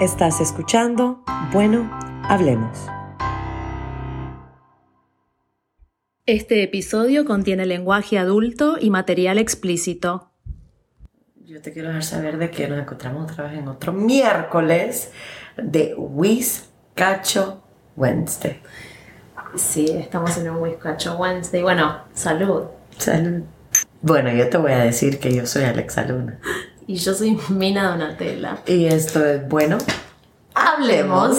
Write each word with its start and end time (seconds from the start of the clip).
Estás 0.00 0.40
escuchando 0.40 1.24
Bueno, 1.52 1.90
hablemos. 2.22 2.86
Este 6.24 6.62
episodio 6.62 7.24
contiene 7.24 7.66
lenguaje 7.66 8.16
adulto 8.16 8.76
y 8.80 8.90
material 8.90 9.38
explícito. 9.38 10.30
Yo 11.44 11.60
te 11.60 11.72
quiero 11.72 11.88
dejar 11.88 12.04
saber 12.04 12.38
de 12.38 12.48
que 12.48 12.68
nos 12.68 12.78
encontramos 12.78 13.28
otra 13.28 13.48
vez 13.48 13.58
en 13.58 13.66
otro 13.66 13.92
miércoles 13.92 15.10
de 15.56 15.96
Whiskacho 15.96 17.64
Wednesday. 17.96 18.60
Sí, 19.56 19.86
estamos 19.90 20.38
en 20.38 20.50
un 20.50 20.62
Whiskacho 20.62 21.16
Wednesday. 21.16 21.62
Bueno, 21.62 22.04
salud. 22.14 22.66
Salud. 22.98 23.42
Bueno, 24.00 24.30
yo 24.30 24.48
te 24.48 24.58
voy 24.58 24.70
a 24.70 24.78
decir 24.78 25.18
que 25.18 25.34
yo 25.34 25.44
soy 25.44 25.64
Alexa 25.64 26.04
Luna. 26.04 26.38
Y 26.88 26.96
yo 26.96 27.12
soy 27.12 27.38
Mina 27.50 27.90
Donatella. 27.90 28.62
Y 28.66 28.86
esto 28.86 29.22
es 29.22 29.46
bueno. 29.46 29.76
Hablemos. 30.54 31.36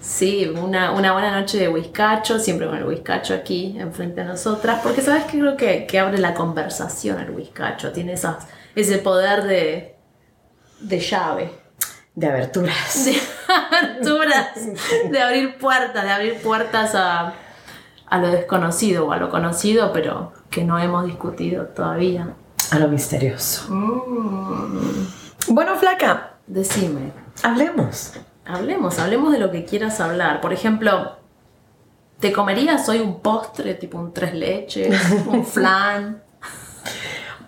Sí, 0.00 0.46
una, 0.46 0.92
una 0.92 1.12
buena 1.12 1.38
noche 1.38 1.58
de 1.58 1.68
whiskacho, 1.68 2.38
siempre 2.38 2.66
con 2.66 2.78
el 2.78 2.84
whiskacho 2.84 3.34
aquí 3.34 3.76
enfrente 3.78 4.22
de 4.22 4.26
nosotras, 4.26 4.80
porque 4.82 5.02
sabes 5.02 5.24
que 5.24 5.38
creo 5.38 5.58
que, 5.58 5.86
que 5.86 5.98
abre 5.98 6.16
la 6.16 6.32
conversación 6.32 7.20
el 7.20 7.30
whiskacho, 7.32 7.92
tiene 7.92 8.14
esas, 8.14 8.46
ese 8.74 8.96
poder 8.96 9.44
de, 9.44 9.94
de 10.80 11.00
llave. 11.00 11.52
De 12.14 12.26
aberturas. 12.26 13.04
De 13.04 13.20
aberturas, 13.46 14.48
de 15.10 15.20
abrir 15.20 15.58
puertas, 15.58 16.02
de 16.02 16.10
abrir 16.10 16.40
puertas 16.40 16.94
a, 16.94 17.34
a 18.06 18.18
lo 18.18 18.28
desconocido 18.28 19.06
o 19.06 19.12
a 19.12 19.18
lo 19.18 19.28
conocido, 19.28 19.92
pero 19.92 20.32
que 20.48 20.64
no 20.64 20.78
hemos 20.78 21.04
discutido 21.04 21.66
todavía. 21.66 22.34
A 22.70 22.78
lo 22.78 22.88
misterioso. 22.88 23.66
Mm, 23.72 25.06
Bueno, 25.48 25.76
flaca, 25.76 26.34
decime. 26.46 27.12
hablemos. 27.42 28.12
Hablemos, 28.46 28.98
hablemos 28.98 29.32
de 29.32 29.38
lo 29.38 29.50
que 29.50 29.64
quieras 29.64 30.00
hablar. 30.00 30.40
Por 30.40 30.52
ejemplo, 30.52 31.16
¿te 32.18 32.32
comerías 32.32 32.88
hoy 32.88 33.00
un 33.00 33.20
postre 33.20 33.74
tipo 33.74 33.98
un 33.98 34.12
tres 34.12 34.34
leches, 34.34 34.94
un 35.26 35.44
flan? 35.54 36.22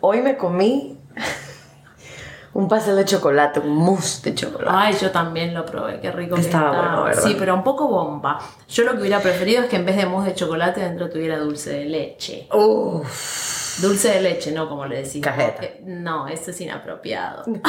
Hoy 0.00 0.20
me 0.22 0.36
comí 0.36 0.98
un 2.52 2.68
pastel 2.68 2.96
de 2.96 3.04
chocolate, 3.04 3.60
un 3.60 3.76
mousse 3.76 4.22
de 4.22 4.34
chocolate. 4.34 4.70
Ay, 4.74 4.94
yo 5.00 5.10
también 5.10 5.54
lo 5.54 5.64
probé, 5.64 6.00
qué 6.00 6.10
rico 6.10 6.34
que 6.36 6.41
Estaba 6.42 6.70
estaba. 6.70 6.86
bueno, 6.91 7.04
¿verdad? 7.04 7.22
Sí, 7.22 7.36
pero 7.38 7.54
un 7.54 7.62
poco 7.62 7.88
bomba. 7.88 8.38
Yo 8.68 8.84
lo 8.84 8.92
que 8.92 9.00
hubiera 9.00 9.20
preferido 9.20 9.62
es 9.62 9.68
que 9.68 9.76
en 9.76 9.86
vez 9.86 9.96
de 9.96 10.06
mousse 10.06 10.26
de 10.28 10.34
chocolate 10.34 10.80
dentro 10.80 11.08
tuviera 11.10 11.38
dulce 11.38 11.70
de 11.70 11.84
leche. 11.86 12.48
Uf. 12.54 13.59
Dulce 13.80 14.08
de 14.10 14.20
leche, 14.22 14.52
no 14.52 14.68
como 14.68 14.86
le 14.86 15.02
decís. 15.02 15.22
Cajeta. 15.22 15.52
porque- 15.54 15.80
No, 15.84 16.28
eso 16.28 16.50
es 16.50 16.60
inapropiado. 16.60 17.44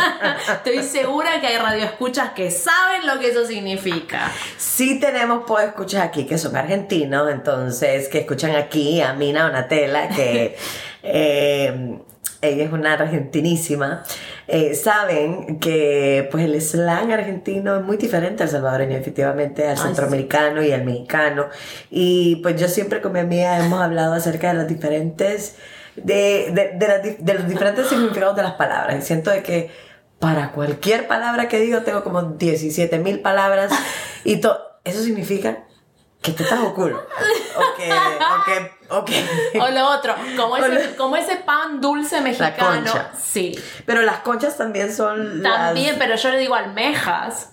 Estoy 0.52 0.82
segura 0.82 1.40
que 1.40 1.46
hay 1.48 1.56
radioescuchas 1.58 2.30
que 2.30 2.50
saben 2.50 3.06
lo 3.06 3.18
que 3.18 3.28
eso 3.28 3.46
significa. 3.46 4.30
Sí 4.56 5.00
tenemos 5.00 5.44
por 5.44 5.60
escuchar 5.62 6.02
aquí 6.02 6.26
que 6.26 6.38
son 6.38 6.56
argentinos, 6.56 7.30
entonces 7.30 8.08
que 8.08 8.18
escuchan 8.20 8.54
aquí 8.56 9.00
a 9.00 9.12
Mina 9.14 9.44
Donatella, 9.44 10.08
que 10.08 10.56
eh, 11.02 11.98
ella 12.42 12.64
es 12.64 12.72
una 12.72 12.92
argentinísima. 12.94 14.02
Eh, 14.48 14.74
saben 14.76 15.58
que 15.58 16.28
pues 16.30 16.44
el 16.44 16.60
slang 16.62 17.10
argentino 17.12 17.76
es 17.76 17.82
muy 17.84 17.96
diferente 17.96 18.44
al 18.44 18.48
salvadoreño, 18.48 18.96
efectivamente, 18.96 19.64
al 19.64 19.70
Ay, 19.76 19.82
centroamericano 19.82 20.62
y 20.62 20.70
al 20.72 20.84
mexicano. 20.84 21.46
Y 21.90 22.36
pues 22.36 22.60
yo 22.60 22.68
siempre 22.68 23.00
con 23.00 23.12
mi 23.12 23.18
amiga 23.20 23.58
hemos 23.58 23.80
hablado 23.80 24.14
acerca 24.14 24.48
de 24.48 24.54
las 24.54 24.68
diferentes, 24.68 25.56
de, 25.96 26.50
de, 26.52 26.72
de 26.78 26.88
las 26.88 27.02
di- 27.02 27.16
de 27.18 27.34
los 27.34 27.48
diferentes 27.48 27.88
significados 27.88 28.36
de 28.36 28.42
las 28.44 28.52
palabras. 28.52 28.96
Y 28.98 29.02
siento 29.02 29.30
de 29.30 29.42
que 29.42 29.70
para 30.20 30.52
cualquier 30.52 31.08
palabra 31.08 31.48
que 31.48 31.58
digo 31.58 31.80
tengo 31.82 32.04
como 32.04 32.22
17 32.22 32.98
mil 33.00 33.20
palabras 33.20 33.72
y 34.24 34.36
to- 34.36 34.58
eso 34.84 35.02
significa 35.02 35.64
que 36.26 36.32
te 36.32 36.42
estás 36.42 36.58
culo. 36.74 36.98
O 37.56 37.74
que, 37.76 38.72
o 38.90 39.04
que, 39.04 39.58
o 39.60 39.68
lo 39.70 39.86
otro, 39.90 40.14
como 40.36 40.56
ese, 40.56 40.88
lo- 40.90 40.96
como 40.96 41.16
ese 41.16 41.36
pan 41.36 41.80
dulce 41.80 42.20
mexicano. 42.20 42.82
concha. 42.84 43.10
Sí. 43.18 43.58
Pero 43.86 44.02
las 44.02 44.18
conchas 44.18 44.56
también 44.58 44.92
son 44.94 45.42
También, 45.42 45.90
las, 45.90 45.98
pero 45.98 46.16
yo 46.16 46.30
le 46.30 46.38
digo 46.38 46.54
almejas. 46.54 47.52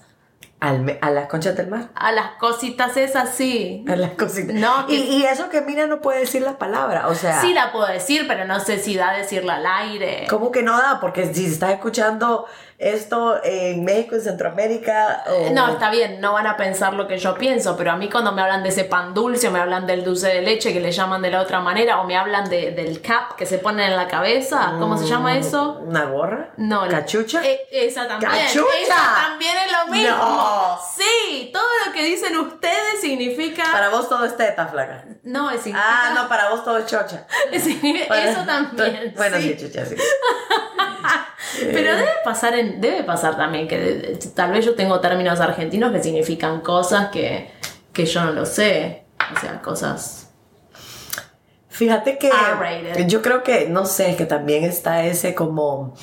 alme- 0.59 0.97
a 1.01 1.11
las 1.11 1.27
conchas 1.27 1.55
del 1.57 1.67
mar. 1.67 1.89
A 1.95 2.11
las 2.11 2.31
cositas 2.39 2.95
esas 2.97 3.29
sí. 3.35 3.83
A 3.87 3.95
las 3.95 4.11
cositas. 4.11 4.55
No, 4.55 4.87
que- 4.87 4.95
y, 4.95 5.17
y 5.17 5.23
eso 5.25 5.49
que 5.49 5.61
mira 5.61 5.87
no 5.87 6.01
puede 6.01 6.19
decir 6.21 6.41
la 6.41 6.57
palabra, 6.57 7.07
o 7.07 7.15
sea, 7.15 7.41
Sí 7.41 7.53
la 7.53 7.71
puedo 7.71 7.87
decir, 7.87 8.25
pero 8.27 8.45
no 8.45 8.59
sé 8.59 8.79
si 8.79 8.95
da 8.95 9.11
decirla 9.13 9.55
al 9.55 9.65
aire. 9.67 10.25
¿cómo 10.29 10.51
que 10.51 10.63
no 10.63 10.77
da? 10.77 10.99
Porque 10.99 11.33
si 11.33 11.45
estás 11.45 11.71
escuchando 11.71 12.45
esto 12.83 13.39
en 13.43 13.83
México, 13.83 14.15
en 14.15 14.21
Centroamérica, 14.21 15.23
o... 15.27 15.49
No, 15.51 15.69
está 15.69 15.89
bien, 15.89 16.19
no 16.21 16.33
van 16.33 16.47
a 16.47 16.57
pensar 16.57 16.93
lo 16.93 17.07
que 17.07 17.17
yo 17.17 17.35
pienso, 17.35 17.75
pero 17.77 17.91
a 17.91 17.95
mí 17.95 18.09
cuando 18.09 18.31
me 18.31 18.41
hablan 18.41 18.63
de 18.63 18.69
ese 18.69 18.83
pan 18.85 19.13
dulce, 19.13 19.47
o 19.47 19.51
me 19.51 19.59
hablan 19.59 19.85
del 19.87 20.03
dulce 20.03 20.27
de 20.27 20.41
leche 20.41 20.73
que 20.73 20.79
le 20.79 20.91
llaman 20.91 21.21
de 21.21 21.31
la 21.31 21.41
otra 21.41 21.59
manera, 21.59 22.01
o 22.01 22.03
me 22.05 22.17
hablan 22.17 22.49
de- 22.49 22.71
del 22.71 23.01
cap 23.01 23.35
que 23.35 23.45
se 23.45 23.57
ponen 23.57 23.91
en 23.91 23.95
la 23.95 24.07
cabeza, 24.07 24.75
¿cómo 24.79 24.97
se 24.97 25.05
llama 25.05 25.37
eso? 25.37 25.79
¿Una 25.81 26.05
gorra? 26.05 26.49
No, 26.57 26.85
la- 26.85 26.99
¿Cachucha? 26.99 27.41
Eh, 27.43 27.67
esa 27.71 28.07
también. 28.07 28.31
¡Cachucha! 28.31 28.65
Esa 28.81 29.15
también 29.29 29.55
es 29.65 29.71
lo 29.71 29.91
mismo. 29.93 30.17
No. 30.17 30.79
Sí, 30.97 31.49
todo 31.53 31.63
lo 31.85 31.93
que 31.93 32.03
dicen 32.03 32.37
ustedes 32.37 33.01
significa. 33.01 33.63
Para 33.71 33.89
vos 33.89 34.07
todo 34.09 34.25
es 34.25 34.35
teta, 34.37 34.67
flaca. 34.67 35.05
No, 35.23 35.49
es 35.51 35.61
significa. 35.61 35.87
Ah, 35.89 36.11
no, 36.15 36.27
para 36.27 36.49
vos 36.49 36.63
todo 36.63 36.77
es 36.77 36.85
chocha. 36.85 37.25
Para- 38.07 38.23
Eso 38.29 38.41
también. 38.45 39.13
Bueno, 39.15 39.37
sí. 39.37 39.55
sí, 39.57 39.65
chucha, 39.67 39.85
sí. 39.85 39.95
Pero 41.59 41.95
debe 41.95 42.09
pasar 42.23 42.55
en, 42.55 42.72
debe 42.79 43.03
pasar 43.03 43.37
también 43.37 43.67
que 43.67 43.77
de- 43.77 44.15
tal 44.35 44.51
vez 44.51 44.65
yo 44.65 44.75
tengo 44.75 44.99
términos 44.99 45.39
argentinos 45.39 45.91
que 45.91 46.01
significan 46.03 46.61
cosas 46.61 47.09
que, 47.09 47.51
que 47.91 48.05
yo 48.05 48.23
no 48.25 48.31
lo 48.31 48.45
sé. 48.45 49.03
O 49.35 49.39
sea, 49.39 49.61
cosas. 49.61 50.29
Fíjate 51.69 52.17
que 52.19 52.29
yo 53.07 53.21
creo 53.21 53.41
que, 53.43 53.67
no 53.67 53.85
sé, 53.85 54.15
que 54.15 54.25
también 54.25 54.63
está 54.63 55.03
ese 55.05 55.33
como, 55.33 55.95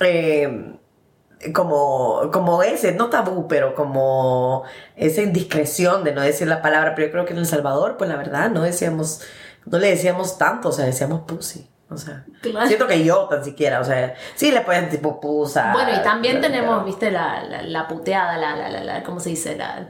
eh, 0.00 0.74
como, 1.54 2.30
como 2.32 2.62
ese, 2.62 2.92
no 2.92 3.08
tabú, 3.08 3.46
pero 3.48 3.74
como 3.74 4.64
esa 4.96 5.22
indiscreción 5.22 6.04
de 6.04 6.12
no 6.12 6.20
decir 6.20 6.48
la 6.48 6.60
palabra. 6.62 6.94
Pero 6.94 7.06
yo 7.08 7.12
creo 7.12 7.24
que 7.24 7.32
en 7.32 7.38
El 7.38 7.46
Salvador, 7.46 7.96
pues 7.96 8.10
la 8.10 8.16
verdad, 8.16 8.50
no 8.50 8.62
decíamos, 8.62 9.22
no 9.64 9.78
le 9.78 9.88
decíamos 9.88 10.38
tanto, 10.38 10.68
o 10.68 10.72
sea, 10.72 10.84
decíamos 10.84 11.22
pussy. 11.22 11.68
O 11.88 11.96
sea, 11.96 12.24
Claro. 12.42 12.66
siento 12.66 12.86
que 12.86 13.04
yo 13.04 13.26
tan 13.28 13.44
siquiera, 13.44 13.80
o 13.80 13.84
sea, 13.84 14.14
sí 14.34 14.50
le 14.50 14.60
pueden 14.62 14.88
tipo 14.90 15.20
pusa. 15.20 15.72
Bueno, 15.72 15.90
y 15.94 16.02
también 16.02 16.40
tenemos, 16.40 16.84
viste, 16.84 17.10
la, 17.10 17.42
la, 17.44 17.62
la 17.62 17.86
puteada, 17.86 18.36
la, 18.36 18.56
la, 18.56 18.68
la, 18.68 18.82
la- 18.84 19.02
¿cómo 19.04 19.20
se 19.20 19.28
dice? 19.30 19.54
La, 19.56 19.86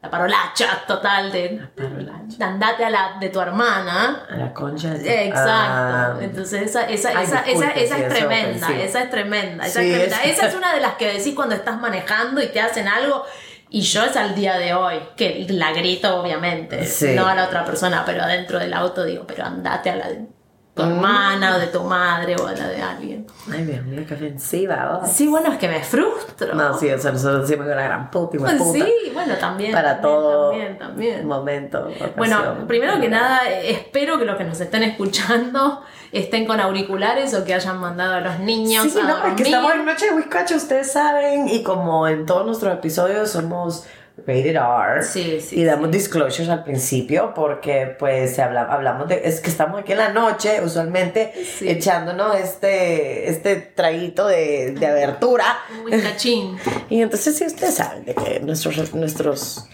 la 0.00 0.08
parolacha 0.10 0.66
total 0.86 1.30
de. 1.32 1.60
parolacha. 1.76 2.46
Andate 2.46 2.84
a 2.84 2.90
la 2.90 3.16
de 3.20 3.28
tu 3.30 3.40
hermana. 3.40 4.26
A 4.30 4.36
la 4.36 4.54
concha. 4.54 4.94
Exacto. 4.94 5.50
Ah, 5.50 6.14
Entonces 6.20 6.62
esa, 6.62 6.84
esa, 6.88 7.10
Ay, 7.10 7.24
esa, 7.24 7.40
esa, 7.40 7.70
esa 7.72 7.96
es 7.98 8.04
eso 8.04 8.14
tremenda, 8.16 8.70
esa 8.76 9.02
es 9.02 9.10
tremenda, 9.10 9.66
esa 9.66 9.80
Sí, 9.80 9.86
es 9.90 9.92
tremenda. 9.94 10.22
es- 10.24 10.36
Esa 10.38 10.46
es 10.46 10.54
una 10.60 10.72
de 10.72 10.80
las 10.80 10.94
que 10.94 11.12
decís 11.14 11.34
cuando 11.34 11.54
estás 11.56 11.78
manejando 11.80 12.40
y 12.40 12.46
te 12.46 12.60
hacen 12.60 12.86
algo. 12.88 13.24
Y 13.72 13.82
yo 13.82 14.04
es 14.04 14.16
al 14.16 14.34
día 14.34 14.56
de 14.58 14.72
hoy, 14.74 14.96
que 15.16 15.46
la 15.50 15.72
grito 15.72 16.20
obviamente, 16.20 16.84
Sí. 16.86 17.12
no 17.14 17.26
a 17.26 17.34
la 17.34 17.44
otra 17.44 17.64
persona, 17.64 18.02
pero 18.06 18.22
adentro 18.22 18.58
del 18.58 18.72
auto 18.74 19.04
digo, 19.04 19.24
pero 19.28 19.44
andate 19.44 19.90
a 19.90 19.96
la 19.96 20.08
de 20.08 20.26
tu 20.80 20.86
Mm. 20.86 20.92
hermana 20.94 21.56
o 21.56 21.58
de 21.58 21.66
tu 21.68 21.82
madre 21.82 22.36
o 22.36 22.46
la 22.48 22.68
de 22.68 22.82
alguien. 22.82 23.26
Ay, 23.52 23.64
Dios 23.64 23.84
mío, 23.84 24.04
qué 24.06 24.14
ofensiva. 24.14 25.00
oh. 25.02 25.06
Sí, 25.06 25.26
bueno, 25.28 25.52
es 25.52 25.58
que 25.58 25.68
me 25.68 25.82
frustro. 25.82 26.54
No, 26.54 26.78
sí, 26.78 26.88
eso 26.88 27.12
nosotros 27.12 27.48
decimos 27.48 27.66
que 27.68 27.74
la 27.74 27.82
gran 27.82 28.10
puta, 28.10 28.36
hijo 28.36 28.46
de 28.46 28.56
puta. 28.56 28.84
Sí, 28.84 28.92
bueno, 29.14 29.34
también. 29.36 29.72
Para 29.72 30.00
también, 30.00 30.02
todo 30.02 30.50
También, 30.50 30.78
también. 30.78 31.26
momento. 31.26 31.80
ocasión. 31.86 32.12
Bueno, 32.16 32.42
primero 32.66 33.00
que 33.00 33.08
nada, 33.08 33.48
espero 33.48 34.18
que 34.18 34.24
los 34.24 34.36
que 34.36 34.44
nos 34.44 34.60
estén 34.60 34.82
escuchando 34.82 35.82
estén 36.12 36.46
con 36.46 36.60
auriculares 36.60 37.32
o 37.34 37.44
que 37.44 37.54
hayan 37.54 37.78
mandado 37.78 38.14
a 38.14 38.20
los 38.20 38.38
niños 38.40 38.84
Sí, 38.90 38.98
a 38.98 39.02
no, 39.04 39.08
es 39.10 39.22
que 39.22 39.28
dormir. 39.28 39.46
estamos 39.46 39.74
en 39.74 39.84
Noche 39.84 40.06
de 40.06 40.12
Whiskacho, 40.12 40.56
ustedes 40.56 40.90
saben, 40.92 41.48
y 41.48 41.62
como 41.62 42.08
en 42.08 42.26
todos 42.26 42.44
nuestros 42.46 42.72
episodios 42.74 43.30
somos 43.30 43.86
rated 44.26 44.56
R. 44.56 45.02
Sí, 45.02 45.40
sí, 45.40 45.60
Y 45.60 45.64
damos 45.64 45.86
sí. 45.86 45.92
disclosures 45.92 46.48
al 46.48 46.64
principio 46.64 47.32
porque 47.34 47.94
pues 47.98 48.34
se 48.34 48.42
habla, 48.42 48.62
hablamos 48.62 49.08
de, 49.08 49.22
es 49.24 49.40
que 49.40 49.50
estamos 49.50 49.80
aquí 49.80 49.92
en 49.92 49.98
la 49.98 50.10
noche 50.10 50.60
usualmente 50.62 51.32
echándonos 51.60 52.36
este, 52.36 53.30
este 53.30 53.56
traguito 53.56 54.26
de, 54.26 54.72
de 54.72 54.86
abertura. 54.86 55.44
Un 55.78 55.92
whiskachín. 55.92 56.56
Y 56.90 57.02
entonces 57.02 57.36
sí 57.36 57.44
ustedes 57.44 57.74
saben 57.74 58.04
de 58.04 58.14
que 58.14 58.40
nuestros, 58.40 58.94
nuestros 58.94 59.66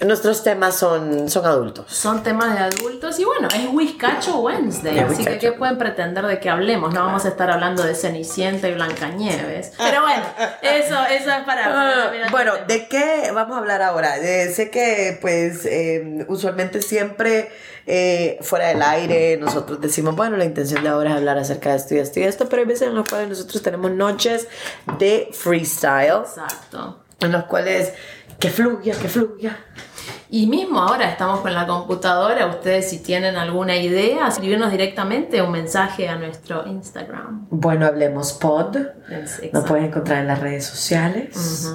Nuestros 0.00 0.42
temas 0.44 0.76
son, 0.76 1.30
son 1.30 1.46
adultos. 1.46 1.86
Son 1.90 2.22
temas 2.22 2.52
de 2.54 2.60
adultos 2.60 3.18
y 3.18 3.24
bueno, 3.24 3.48
es 3.48 3.66
Whiskacho 3.72 4.40
Wednesday, 4.40 4.98
Es 4.98 5.04
así 5.12 5.24
que. 5.24 5.38
¿qué 5.38 5.52
pueden 5.52 5.78
pretender 5.78 6.26
de 6.26 6.38
que 6.38 6.50
hablemos? 6.50 6.92
No 6.92 7.04
vamos 7.06 7.24
a 7.24 7.28
estar 7.28 7.50
hablando 7.50 7.82
de 7.82 7.94
Cenicienta 7.94 8.68
y 8.68 8.74
Blancanieves. 8.74 9.72
Pero 9.78 10.02
bueno, 10.02 10.22
eso, 10.60 10.96
eso 11.06 11.30
es 11.30 11.44
para... 11.44 11.64
para 11.64 12.04
Ah, 12.26 12.28
bueno. 12.30 12.52
¿de 12.68 12.88
qué 12.88 13.30
vamos 13.34 13.56
a 13.56 13.60
hablar 13.60 13.80
ahora? 13.80 14.18
Eh, 14.18 14.52
sé 14.52 14.70
que, 14.70 15.16
pues, 15.20 15.64
eh, 15.64 16.26
usualmente 16.28 16.82
siempre 16.82 17.50
eh, 17.86 18.38
fuera 18.42 18.68
del 18.68 18.82
aire 18.82 19.36
nosotros 19.38 19.80
decimos, 19.80 20.14
bueno, 20.14 20.36
la 20.36 20.44
intención 20.44 20.82
de 20.82 20.90
ahora 20.90 21.10
es 21.10 21.16
hablar 21.16 21.38
acerca 21.38 21.70
de 21.70 21.76
esto 21.76 21.94
y 21.94 21.98
esto 21.98 22.20
y 22.20 22.24
esto, 22.24 22.48
pero 22.50 22.60
hay 22.60 22.68
veces 22.68 22.88
en 22.88 22.96
las 22.96 23.08
cuales 23.08 23.28
nosotros 23.30 23.62
tenemos 23.62 23.90
noches 23.92 24.46
de 24.98 25.30
freestyle, 25.32 26.20
Exacto. 26.26 26.98
en 27.20 27.32
los 27.32 27.44
cuales 27.44 27.92
que 28.38 28.50
fluya, 28.50 28.94
que 28.98 29.08
fluya. 29.08 29.58
Y 30.28 30.46
mismo 30.46 30.80
ahora 30.80 31.08
estamos 31.08 31.40
con 31.40 31.54
la 31.54 31.66
computadora, 31.66 32.46
ustedes 32.46 32.90
si 32.90 32.98
tienen 32.98 33.36
alguna 33.36 33.76
idea, 33.76 34.26
escribirnos 34.26 34.72
directamente 34.72 35.40
un 35.40 35.52
mensaje 35.52 36.08
a 36.08 36.16
nuestro 36.16 36.66
Instagram. 36.66 37.46
Bueno, 37.50 37.86
hablemos 37.86 38.32
pod. 38.32 38.76
Nos 39.52 39.64
pueden 39.64 39.86
encontrar 39.86 40.18
en 40.18 40.26
las 40.26 40.40
redes 40.40 40.66
sociales. 40.66 41.72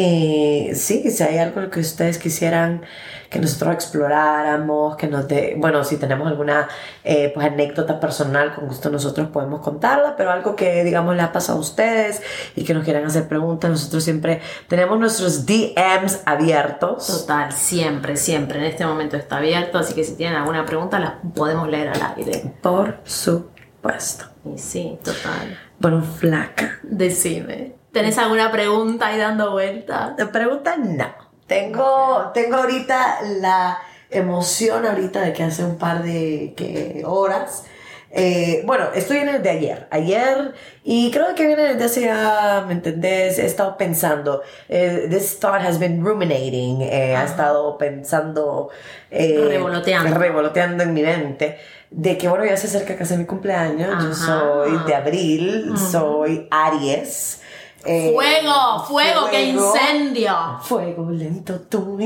Eh, 0.00 0.74
sí, 0.76 1.10
si 1.10 1.24
hay 1.24 1.38
algo 1.38 1.68
que 1.70 1.80
ustedes 1.80 2.18
quisieran 2.18 2.82
que 3.28 3.40
nosotros 3.40 3.74
exploráramos, 3.74 4.94
que 4.96 5.08
nos 5.08 5.26
dé, 5.26 5.56
bueno, 5.58 5.82
si 5.82 5.96
tenemos 5.96 6.28
alguna 6.28 6.68
eh, 7.02 7.32
pues, 7.34 7.44
anécdota 7.44 7.98
personal, 7.98 8.54
con 8.54 8.68
gusto 8.68 8.90
nosotros 8.90 9.30
podemos 9.30 9.60
contarla, 9.60 10.14
pero 10.14 10.30
algo 10.30 10.54
que, 10.54 10.84
digamos, 10.84 11.16
le 11.16 11.22
ha 11.22 11.32
pasado 11.32 11.58
a 11.58 11.60
ustedes 11.62 12.22
y 12.54 12.62
que 12.62 12.74
nos 12.74 12.84
quieran 12.84 13.06
hacer 13.06 13.26
preguntas, 13.26 13.72
nosotros 13.72 14.04
siempre 14.04 14.40
tenemos 14.68 15.00
nuestros 15.00 15.44
DMs 15.44 16.20
abiertos. 16.26 17.08
Total, 17.08 17.50
siempre, 17.50 18.16
siempre. 18.16 18.60
En 18.60 18.66
este 18.66 18.86
momento 18.86 19.16
está 19.16 19.38
abierto, 19.38 19.78
así 19.78 19.94
que 19.94 20.04
si 20.04 20.14
tienen 20.14 20.36
alguna 20.36 20.64
pregunta 20.64 21.00
las 21.00 21.14
podemos 21.34 21.68
leer 21.68 21.88
al 21.88 22.14
aire. 22.16 22.54
Por 22.62 23.00
supuesto. 23.02 24.26
Y 24.44 24.58
sí, 24.58 24.96
total. 25.02 25.58
Bueno, 25.80 26.02
flaca. 26.02 26.78
Decime. 26.84 27.78
¿Tenés 27.98 28.18
alguna 28.18 28.50
pregunta 28.52 29.08
ahí 29.08 29.18
dando 29.18 29.50
vueltas? 29.52 30.12
La 30.16 30.30
pregunta 30.30 30.76
no. 30.76 31.12
Tengo, 31.48 32.30
tengo 32.32 32.56
ahorita 32.56 33.18
la 33.40 33.78
emoción 34.10 34.86
ahorita 34.86 35.20
de 35.22 35.32
que 35.32 35.42
hace 35.42 35.64
un 35.64 35.78
par 35.78 36.02
de 36.02 36.54
que, 36.56 37.02
horas. 37.04 37.64
eh, 38.10 38.62
bueno, 38.66 38.86
estoy 38.94 39.18
en 39.18 39.30
el 39.30 39.42
de 39.42 39.50
ayer. 39.50 39.88
Ayer, 39.90 40.54
y 40.84 41.10
creo 41.10 41.34
que 41.34 41.46
viene 41.46 41.74
desde 41.74 41.84
hace, 41.84 42.10
ah, 42.10 42.64
¿me 42.66 42.74
entendés? 42.74 43.38
He 43.38 43.46
estado 43.46 43.76
pensando. 43.76 44.42
eh, 44.68 45.08
this 45.10 45.40
thought 45.40 45.60
has 45.60 45.78
been 45.80 46.04
ruminating. 46.04 46.82
eh, 46.82 47.16
ha 47.16 47.22
Ajá. 47.22 47.30
estado 47.30 47.76
pensando. 47.78 48.70
eh, 49.10 49.44
Revoloteando. 49.48 50.16
Revoloteando 50.18 50.82
en 50.84 50.94
mi 50.94 51.02
mente. 51.02 51.58
De 51.90 52.16
que, 52.18 52.28
bueno, 52.28 52.44
ya 52.44 52.56
se 52.56 52.66
acerca 52.68 52.94
casi 52.96 53.16
mi 53.16 53.24
cumpleaños. 53.24 53.90
Yo 54.04 54.10
Ajá. 54.10 54.14
soy 54.14 54.76
de 54.86 54.94
abril, 54.94 55.74
soy 55.78 56.46
Aries. 56.50 57.40
Eh, 57.84 58.12
¡Fuego! 58.14 58.84
¡Fuego! 58.86 59.28
¡Qué 59.30 59.52
fuego. 59.52 59.74
incendio! 59.74 60.34
Fuego 60.62 61.10
lento 61.10 61.60
tú 61.62 61.96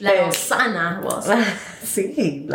La 0.00 0.12
Eh, 0.12 0.30
vos. 1.02 1.26
Sí, 1.82 2.46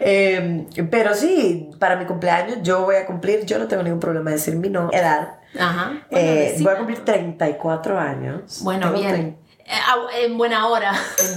eh, 0.00 0.66
pero 0.90 1.14
sí, 1.14 1.70
para 1.78 1.94
mi 1.96 2.06
cumpleaños 2.06 2.58
yo 2.62 2.80
voy 2.84 2.96
a 2.96 3.06
cumplir, 3.06 3.44
yo 3.44 3.58
no 3.58 3.68
tengo 3.68 3.82
ningún 3.84 4.00
problema 4.00 4.30
de 4.30 4.36
decir 4.36 4.56
mi 4.56 4.68
no, 4.68 4.90
edad. 4.92 5.38
Ajá. 5.58 6.04
Bueno, 6.10 6.28
Eh, 6.28 6.56
voy 6.60 6.72
a 6.72 6.76
cumplir 6.78 7.04
34 7.04 7.98
años. 8.00 8.60
Bueno, 8.62 8.90
Tengo 8.92 9.00
bien. 9.00 9.38
Eh, 9.66 9.70
ah, 9.72 9.96
en 10.20 10.36
buena 10.36 10.66
hora. 10.68 10.92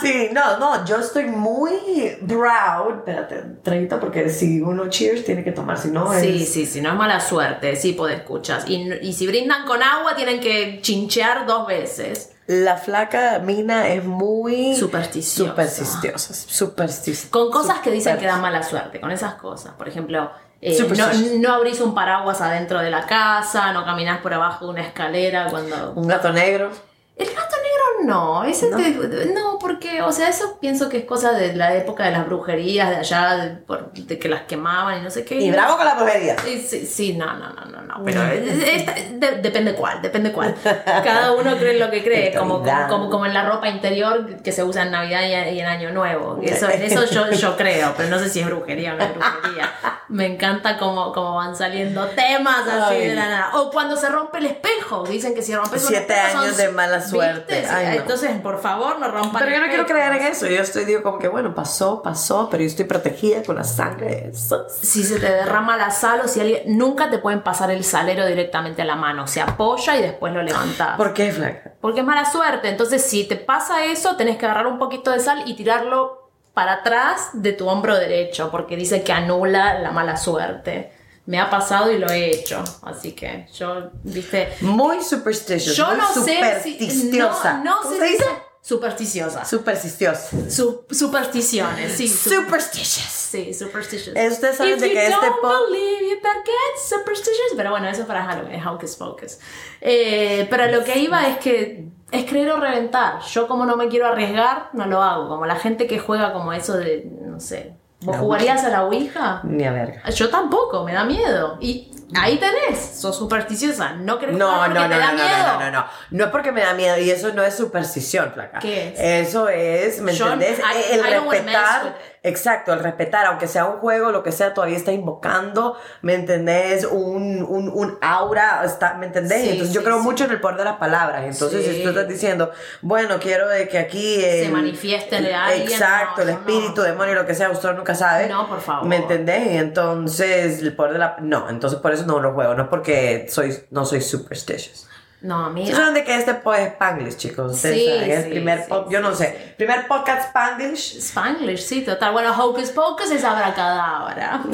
Sí, 0.00 0.28
no, 0.32 0.58
no, 0.58 0.84
yo 0.84 0.98
estoy 0.98 1.24
muy 1.24 2.16
proud. 2.26 2.98
Espérate, 2.98 3.42
30, 3.62 3.98
porque 4.00 4.28
si 4.28 4.60
uno 4.60 4.88
cheers 4.88 5.24
tiene 5.24 5.42
que 5.42 5.52
tomar, 5.52 5.78
si 5.78 5.88
no 5.90 6.12
Sí, 6.12 6.42
es. 6.42 6.52
sí, 6.52 6.66
sí, 6.66 6.80
no 6.80 6.90
es 6.90 6.94
mala 6.94 7.20
suerte, 7.20 7.74
sí, 7.76 7.92
puede 7.92 8.14
escuchas. 8.16 8.64
Y, 8.68 8.88
y 9.02 9.12
si 9.12 9.26
brindan 9.26 9.66
con 9.66 9.82
agua, 9.82 10.14
tienen 10.14 10.40
que 10.40 10.80
chinchear 10.80 11.46
dos 11.46 11.66
veces. 11.66 12.30
La 12.46 12.76
flaca 12.76 13.38
Mina 13.38 13.88
es 13.88 14.04
muy. 14.04 14.76
Supersticiosa. 14.76 15.50
Supersticiosa. 15.50 16.34
Supersticiosa. 16.34 17.30
Con 17.30 17.50
cosas 17.50 17.78
que 17.80 17.90
dicen 17.90 18.18
que 18.18 18.26
dan 18.26 18.42
mala 18.42 18.62
suerte, 18.62 19.00
con 19.00 19.10
esas 19.10 19.34
cosas. 19.36 19.72
Por 19.78 19.88
ejemplo, 19.88 20.30
eh, 20.64 20.70
no, 20.70 20.76
Superstitious. 20.78 21.40
no 21.40 21.52
abrís 21.52 21.78
un 21.82 21.94
paraguas 21.94 22.40
adentro 22.40 22.80
de 22.80 22.90
la 22.90 23.04
casa, 23.04 23.72
no 23.74 23.84
caminás 23.84 24.20
por 24.20 24.32
abajo 24.32 24.64
de 24.64 24.70
una 24.70 24.80
escalera 24.80 25.48
cuando... 25.50 25.92
Un 25.94 26.08
gato 26.08 26.32
negro. 26.32 26.70
El 27.16 27.26
gato 27.28 27.54
negro 27.56 28.12
no, 28.12 28.42
ese 28.44 28.70
¿No? 28.70 28.76
te- 28.76 29.26
no, 29.32 29.58
porque, 29.60 30.02
o 30.02 30.10
sea, 30.10 30.28
eso 30.28 30.58
pienso 30.60 30.88
que 30.88 30.98
es 30.98 31.04
cosa 31.04 31.32
de 31.32 31.54
la 31.54 31.74
época 31.76 32.04
de 32.04 32.10
las 32.10 32.26
brujerías, 32.26 32.90
de 32.90 32.96
allá, 32.96 33.36
de, 33.36 33.50
por- 33.58 33.92
de 33.92 34.18
que 34.18 34.28
las 34.28 34.42
quemaban 34.42 34.98
y 34.98 35.02
no 35.02 35.10
sé 35.10 35.24
qué. 35.24 35.36
Y 35.36 35.50
bravo 35.52 35.76
con 35.76 35.86
la 35.86 35.94
brujería. 35.94 36.36
Sí, 36.44 36.60
sí, 36.68 36.84
sí, 36.86 37.14
no, 37.14 37.26
no, 37.34 37.50
no, 37.50 37.64
no, 37.66 37.82
no, 37.82 38.04
pero 38.04 38.20
de- 38.24 39.38
depende 39.42 39.74
cuál, 39.74 40.02
depende 40.02 40.32
cuál. 40.32 40.54
Cada 40.84 41.32
uno 41.32 41.56
cree 41.56 41.78
lo 41.78 41.88
que 41.90 42.02
cree, 42.02 42.34
como, 42.34 42.58
como, 42.64 42.88
como, 42.88 43.10
como 43.10 43.26
en 43.26 43.34
la 43.34 43.48
ropa 43.48 43.68
interior 43.68 44.42
que 44.42 44.50
se 44.50 44.64
usa 44.64 44.82
en 44.82 44.90
Navidad 44.90 45.22
y, 45.22 45.60
en 45.60 45.66
Año 45.66 45.92
Nuevo. 45.92 46.40
Eso, 46.42 46.68
eso 46.68 47.04
yo, 47.06 47.30
yo 47.32 47.56
creo, 47.56 47.94
pero 47.96 48.08
no 48.08 48.18
sé 48.18 48.28
si 48.28 48.40
es 48.40 48.46
brujería 48.46 48.94
o 48.94 48.96
no 48.96 49.04
es 49.04 49.14
brujería. 49.14 49.72
Me 50.08 50.26
encanta 50.26 50.76
cómo, 50.78 51.12
cómo 51.12 51.36
van 51.36 51.56
saliendo 51.56 52.06
temas 52.08 52.66
así 52.68 52.94
Ay. 52.96 53.08
de 53.08 53.14
la 53.14 53.26
nada. 53.28 53.50
O 53.54 53.70
cuando 53.70 53.96
se 53.96 54.08
rompe 54.08 54.38
el 54.38 54.46
espejo, 54.46 55.04
dicen 55.04 55.34
que 55.34 55.42
si 55.42 55.54
rompes 55.54 55.82
un 55.82 55.88
Siete 55.88 56.12
espejo 56.12 56.32
son- 56.32 56.40
años 56.44 56.56
de 56.56 56.68
mala 56.68 57.00
suerte. 57.04 57.66
Ay, 57.66 57.86
no. 57.86 58.02
Entonces, 58.02 58.40
por 58.40 58.60
favor, 58.60 58.98
no 58.98 59.08
rompan 59.08 59.42
Pero 59.42 59.56
yo 59.56 59.60
no 59.60 59.68
quiero 59.68 59.86
creer 59.86 60.12
en 60.14 60.26
eso. 60.26 60.46
Yo 60.46 60.60
estoy, 60.60 60.84
digo, 60.84 61.02
como 61.02 61.18
que 61.18 61.28
bueno, 61.28 61.54
pasó, 61.54 62.02
pasó, 62.02 62.48
pero 62.50 62.62
yo 62.62 62.68
estoy 62.68 62.86
protegida 62.86 63.42
con 63.42 63.56
la 63.56 63.64
sangre 63.64 64.28
eso. 64.28 64.66
si 64.68 65.04
se 65.04 65.20
te 65.20 65.30
derrama 65.30 65.76
la 65.76 65.90
sal 65.90 66.22
o 66.24 66.28
si 66.28 66.40
alguien. 66.40 66.76
Nunca 66.76 67.10
te 67.10 67.18
pueden 67.18 67.42
pasar 67.42 67.70
el 67.70 67.84
salero 67.84 68.26
directamente 68.26 68.82
a 68.82 68.84
la 68.84 68.96
mano. 68.96 69.26
Se 69.26 69.40
apoya 69.40 69.96
y 69.96 70.02
después 70.02 70.32
lo 70.32 70.42
levantas. 70.42 70.96
¿Por 70.96 71.12
qué, 71.14 71.32
flaca? 71.32 71.74
Porque 71.80 72.00
es 72.00 72.06
mala 72.06 72.24
suerte. 72.24 72.68
Entonces, 72.68 73.04
si 73.04 73.24
te 73.24 73.36
pasa 73.36 73.84
eso, 73.84 74.16
tenés 74.16 74.38
que 74.38 74.46
agarrar 74.46 74.66
un 74.66 74.78
poquito 74.78 75.10
de 75.10 75.20
sal 75.20 75.42
y 75.46 75.54
tirarlo 75.54 76.30
para 76.54 76.74
atrás 76.74 77.30
de 77.34 77.52
tu 77.52 77.68
hombro 77.68 77.96
derecho. 77.96 78.50
Porque 78.50 78.76
dice 78.76 79.02
que 79.02 79.12
anula 79.12 79.78
la 79.80 79.90
mala 79.90 80.16
suerte. 80.16 80.92
Me 81.26 81.38
ha 81.40 81.48
pasado 81.48 81.90
y 81.90 81.98
lo 81.98 82.08
he 82.08 82.30
hecho. 82.30 82.62
Así 82.82 83.12
que 83.12 83.46
yo, 83.54 83.90
viste. 84.02 84.48
Muy 84.60 85.02
superstitious. 85.02 85.74
Yo 85.76 85.86
muy 85.88 85.96
no 85.96 86.12
sé 86.12 86.60
si. 86.62 86.72
supersticiosa. 86.74 87.54
No, 87.58 87.64
no 87.76 87.82
¿Cómo 87.82 87.96
sé 87.96 88.08
si-? 88.18 88.24
Supersticiosa. 88.60 89.44
Supersticiosa. 89.44 90.50
Su- 90.50 90.84
supersticiones, 90.90 91.92
sí. 91.92 92.08
su- 92.08 92.30
Superstitious. 92.30 93.04
Sí, 93.10 93.52
superstitious. 93.52 94.16
Ustedes 94.32 94.56
saben 94.56 94.78
de 94.78 94.90
que 94.90 95.06
este 95.06 95.14
don't 95.26 95.40
po- 95.42 95.48
believe, 95.70 96.08
you 96.10 96.16
better 96.16 96.42
get 96.44 96.80
superstitious. 96.98 97.52
Pero 97.56 97.70
bueno, 97.70 97.88
eso 97.88 98.02
es 98.02 98.06
para 98.06 98.24
Halloween, 98.24 98.66
Hocus 98.66 98.96
Pocus. 98.96 99.38
Eh, 99.80 100.46
pero 100.48 100.66
lo 100.68 100.82
que 100.84 100.98
iba 100.98 101.28
es 101.28 101.38
que 101.38 101.88
es 102.10 102.24
creer 102.24 102.52
o 102.52 102.60
reventar. 102.60 103.20
Yo 103.22 103.46
como 103.48 103.66
no 103.66 103.76
me 103.76 103.88
quiero 103.88 104.06
arriesgar, 104.06 104.70
no 104.72 104.86
lo 104.86 105.02
hago. 105.02 105.28
Como 105.28 105.44
la 105.46 105.56
gente 105.56 105.86
que 105.86 105.98
juega 105.98 106.32
como 106.32 106.52
eso 106.52 106.74
de, 106.76 107.06
no 107.22 107.40
sé. 107.40 107.74
¿Vos 108.04 108.16
jugarías 108.16 108.64
a 108.64 108.68
la 108.68 108.84
Ouija? 108.84 109.40
Ni 109.44 109.64
a 109.64 109.72
verga. 109.72 110.08
Yo 110.10 110.28
tampoco, 110.30 110.84
me 110.84 110.92
da 110.92 111.04
miedo. 111.04 111.56
Y 111.60 111.90
ahí 112.14 112.38
tenés, 112.38 112.78
sos 113.00 113.16
supersticiosa. 113.16 113.92
No 113.94 114.18
querés 114.18 114.36
No, 114.36 114.46
jugar 114.52 114.68
no, 114.70 114.80
porque 114.82 114.88
no, 114.88 114.94
te 114.94 115.00
da 115.00 115.12
no, 115.12 115.18
no, 115.18 115.24
miedo. 115.24 115.52
no, 115.52 115.60
no, 115.60 115.70
no. 115.70 115.86
No 116.10 116.24
es 116.24 116.30
porque 116.30 116.52
me 116.52 116.60
da 116.60 116.74
miedo 116.74 116.98
y 116.98 117.10
eso 117.10 117.32
no 117.32 117.42
es 117.42 117.54
superstición, 117.56 118.30
flaca. 118.32 118.58
¿Qué 118.60 118.88
es? 118.94 119.28
Eso 119.28 119.48
es, 119.48 120.00
¿me 120.00 120.12
Yo- 120.12 120.26
entendés? 120.32 120.58
I- 120.60 120.92
el 120.94 121.00
I 121.00 121.02
respetar. 121.18 121.94
Exacto, 122.26 122.72
el 122.72 122.78
respetar, 122.80 123.26
aunque 123.26 123.46
sea 123.46 123.66
un 123.66 123.76
juego, 123.80 124.10
lo 124.10 124.22
que 124.22 124.32
sea, 124.32 124.54
todavía 124.54 124.78
está 124.78 124.92
invocando, 124.92 125.76
¿me 126.00 126.14
entendés? 126.14 126.86
Un, 126.90 127.42
un, 127.42 127.68
un 127.68 127.98
aura, 128.00 128.62
está, 128.64 128.94
¿me 128.94 129.04
entendés? 129.06 129.42
Sí, 129.42 129.48
Entonces 129.50 129.74
yo 129.74 129.84
creo 129.84 129.98
sí. 129.98 130.04
mucho 130.04 130.24
en 130.24 130.30
el 130.30 130.40
poder 130.40 130.56
de 130.56 130.64
las 130.64 130.76
palabras. 130.78 131.22
Entonces, 131.26 131.66
si 131.66 131.82
tú 131.82 131.90
estás 131.90 132.08
diciendo, 132.08 132.50
bueno, 132.80 133.16
quiero 133.20 133.46
de 133.48 133.68
que 133.68 133.76
aquí. 133.78 134.14
Se 134.22 134.46
el- 134.46 134.52
manifieste 134.52 135.20
de 135.20 135.34
alguien, 135.34 135.68
Exacto, 135.68 136.22
no, 136.24 136.30
el 136.30 136.34
no. 136.34 136.40
espíritu, 136.40 136.80
demonio, 136.80 137.14
lo 137.14 137.26
que 137.26 137.34
sea, 137.34 137.50
usted 137.50 137.72
nunca 137.74 137.94
sabe. 137.94 138.26
No, 138.26 138.48
por 138.48 138.62
favor. 138.62 138.86
¿Me 138.88 138.96
entendés? 138.96 139.52
Y 139.52 139.56
entonces, 139.58 140.62
el 140.62 140.74
poder 140.74 140.94
de 140.94 140.98
la. 141.00 141.16
No, 141.20 141.50
entonces 141.50 141.78
por 141.78 141.92
eso 141.92 142.06
no 142.06 142.20
lo 142.20 142.32
juego, 142.32 142.54
no 142.54 142.62
es 142.62 142.68
porque 142.70 143.26
soy, 143.28 143.54
no 143.70 143.84
soy 143.84 144.00
superstitious. 144.00 144.88
No, 145.24 145.46
a 145.46 145.48
mí. 145.50 145.62
¿Ustedes 145.62 145.78
saben 145.78 145.94
de 145.94 146.04
que 146.04 146.16
este 146.16 146.34
pod 146.34 146.54
es 146.56 146.66
Spanglish, 146.72 147.16
chicos? 147.16 147.56
Sí, 147.58 147.68
es 147.88 148.18
el 148.18 148.24
sí, 148.24 148.30
primer 148.30 148.58
sí, 148.64 148.70
pod- 148.70 148.90
yo 148.90 149.00
no 149.00 149.10
sí, 149.12 149.24
sé, 149.24 149.54
primer 149.56 149.86
podcast 149.86 150.26
Spanglish. 150.28 150.98
Spanglish, 150.98 151.60
sí, 151.62 151.80
total. 151.80 152.12
Bueno, 152.12 152.30
Hocus 152.38 152.68
Pocus 152.70 153.10
es 153.10 153.24
abracadabra. 153.24 154.42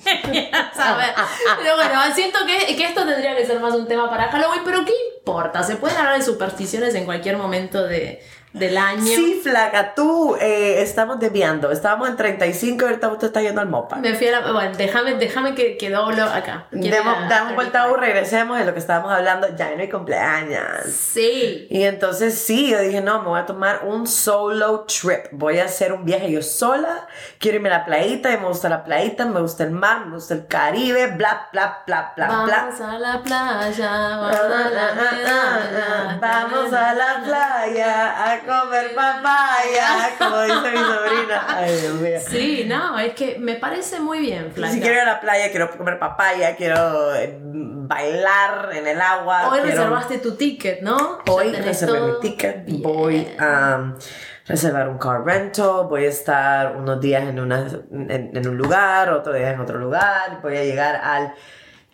¿Sabes? 0.74 1.08
Pero 1.62 1.76
bueno, 1.76 2.00
siento 2.14 2.40
que, 2.46 2.74
que 2.74 2.84
esto 2.84 3.06
tendría 3.06 3.36
que 3.36 3.46
ser 3.46 3.60
más 3.60 3.74
un 3.74 3.86
tema 3.86 4.08
para 4.10 4.28
Halloween, 4.30 4.62
pero 4.64 4.84
¿qué 4.84 4.92
importa? 5.18 5.62
Se 5.62 5.76
pueden 5.76 5.96
hablar 5.98 6.18
de 6.18 6.24
supersticiones 6.24 6.94
en 6.94 7.04
cualquier 7.04 7.36
momento 7.36 7.86
de, 7.86 8.22
del 8.52 8.76
año. 8.76 9.04
Sí, 9.04 9.40
flaca, 9.42 9.94
tú 9.94 10.36
eh, 10.40 10.82
estamos 10.82 11.20
desviando. 11.20 11.70
Estábamos 11.70 12.08
en 12.08 12.16
35 12.16 12.82
y 12.84 12.88
ahorita 12.88 13.08
usted 13.08 13.26
está 13.28 13.40
yendo 13.42 13.60
al 13.60 13.68
MOPA. 13.68 13.96
Me 13.96 14.14
fui 14.14 14.26
a 14.28 14.40
la. 14.40 14.52
Bueno, 14.52 14.76
déjame, 14.76 15.14
déjame 15.14 15.54
que, 15.54 15.76
que 15.76 15.90
doblo 15.90 16.24
acá. 16.24 16.66
Demos, 16.70 17.16
a- 17.16 17.28
damos 17.28 17.52
a 17.52 17.54
vuelta 17.54 17.86
y 17.88 18.00
regresemos 18.00 18.58
de 18.58 18.64
lo 18.64 18.72
que 18.72 18.80
estábamos 18.80 19.12
hablando. 19.12 19.48
Ya 19.56 19.70
no 19.74 19.80
hay 19.80 19.88
cumpleaños. 19.88 20.64
Sí. 20.88 21.66
Y 21.70 21.84
entonces 21.84 22.36
sí, 22.38 22.70
yo 22.70 22.80
dije, 22.80 23.00
no, 23.00 23.22
me 23.22 23.28
voy 23.28 23.40
a 23.40 23.46
tomar 23.46 23.82
un 23.84 24.06
solo 24.06 24.80
trip. 24.84 25.26
Voy 25.32 25.58
a 25.60 25.66
hacer 25.66 25.92
un 25.92 26.04
viaje 26.04 26.30
yo 26.30 26.42
sola. 26.42 27.06
Quiero 27.38 27.56
irme 27.56 27.68
a 27.68 27.78
la 27.78 27.84
playita 27.84 28.32
y 28.32 28.38
me 28.38 28.46
gusta 28.48 28.68
la 28.68 28.82
playita, 28.84 29.26
me 29.26 29.40
gusta 29.40 29.62
el 29.64 29.70
mar, 29.70 30.06
me 30.06 30.14
gusta 30.14 30.34
el 30.34 30.46
Caribe, 30.46 31.06
bla, 31.08 31.48
bla, 31.52 31.82
bla, 31.86 32.12
bla, 32.16 32.26
bla. 32.44 32.56
Vamos 32.66 32.80
a 32.80 32.98
la 32.98 33.22
playa, 33.22 33.90
vamos 33.90 34.36
a 34.36 34.48
la 34.48 34.86
ah, 34.86 34.90
ah, 34.98 35.10
ah. 35.28 35.49
Vamos 36.20 36.72
a 36.72 36.94
la 36.94 37.22
playa 37.24 38.32
a 38.32 38.38
comer 38.40 38.94
papaya, 38.94 40.10
como 40.18 40.40
dice 40.42 40.70
mi 40.72 40.78
sobrina. 40.78 41.44
Ay, 41.48 41.76
Dios 41.80 41.94
mío. 41.94 42.18
Sí, 42.28 42.64
no, 42.68 42.98
es 42.98 43.14
que 43.14 43.38
me 43.38 43.54
parece 43.54 44.00
muy 44.00 44.18
bien, 44.20 44.52
Flaca. 44.52 44.72
Si 44.72 44.80
quiero 44.80 44.96
ir 44.96 45.00
a 45.02 45.04
la 45.06 45.20
playa, 45.20 45.50
quiero 45.50 45.70
comer 45.76 45.98
papaya, 45.98 46.56
quiero 46.56 47.14
eh, 47.14 47.38
bailar 47.42 48.70
en 48.74 48.86
el 48.86 49.00
agua. 49.00 49.48
Hoy 49.50 49.60
quiero- 49.60 49.76
reservaste 49.76 50.18
tu 50.18 50.34
ticket, 50.36 50.82
¿no? 50.82 51.18
Hoy 51.28 51.52
reservé 51.52 51.98
todo. 51.98 52.14
mi 52.14 52.20
ticket, 52.20 52.64
Bien. 52.66 52.82
voy 52.82 53.28
a 53.38 53.94
reservar 54.46 54.88
un 54.88 54.98
car 54.98 55.24
rental, 55.24 55.86
voy 55.88 56.04
a 56.04 56.08
estar 56.08 56.76
unos 56.76 57.00
días 57.00 57.22
en, 57.22 57.38
una, 57.40 57.66
en, 57.92 58.30
en 58.36 58.48
un 58.48 58.56
lugar, 58.56 59.10
otro 59.12 59.32
día 59.32 59.50
en 59.50 59.60
otro 59.60 59.78
lugar, 59.78 60.40
voy 60.42 60.56
a 60.56 60.64
llegar 60.64 60.96
al 60.96 61.34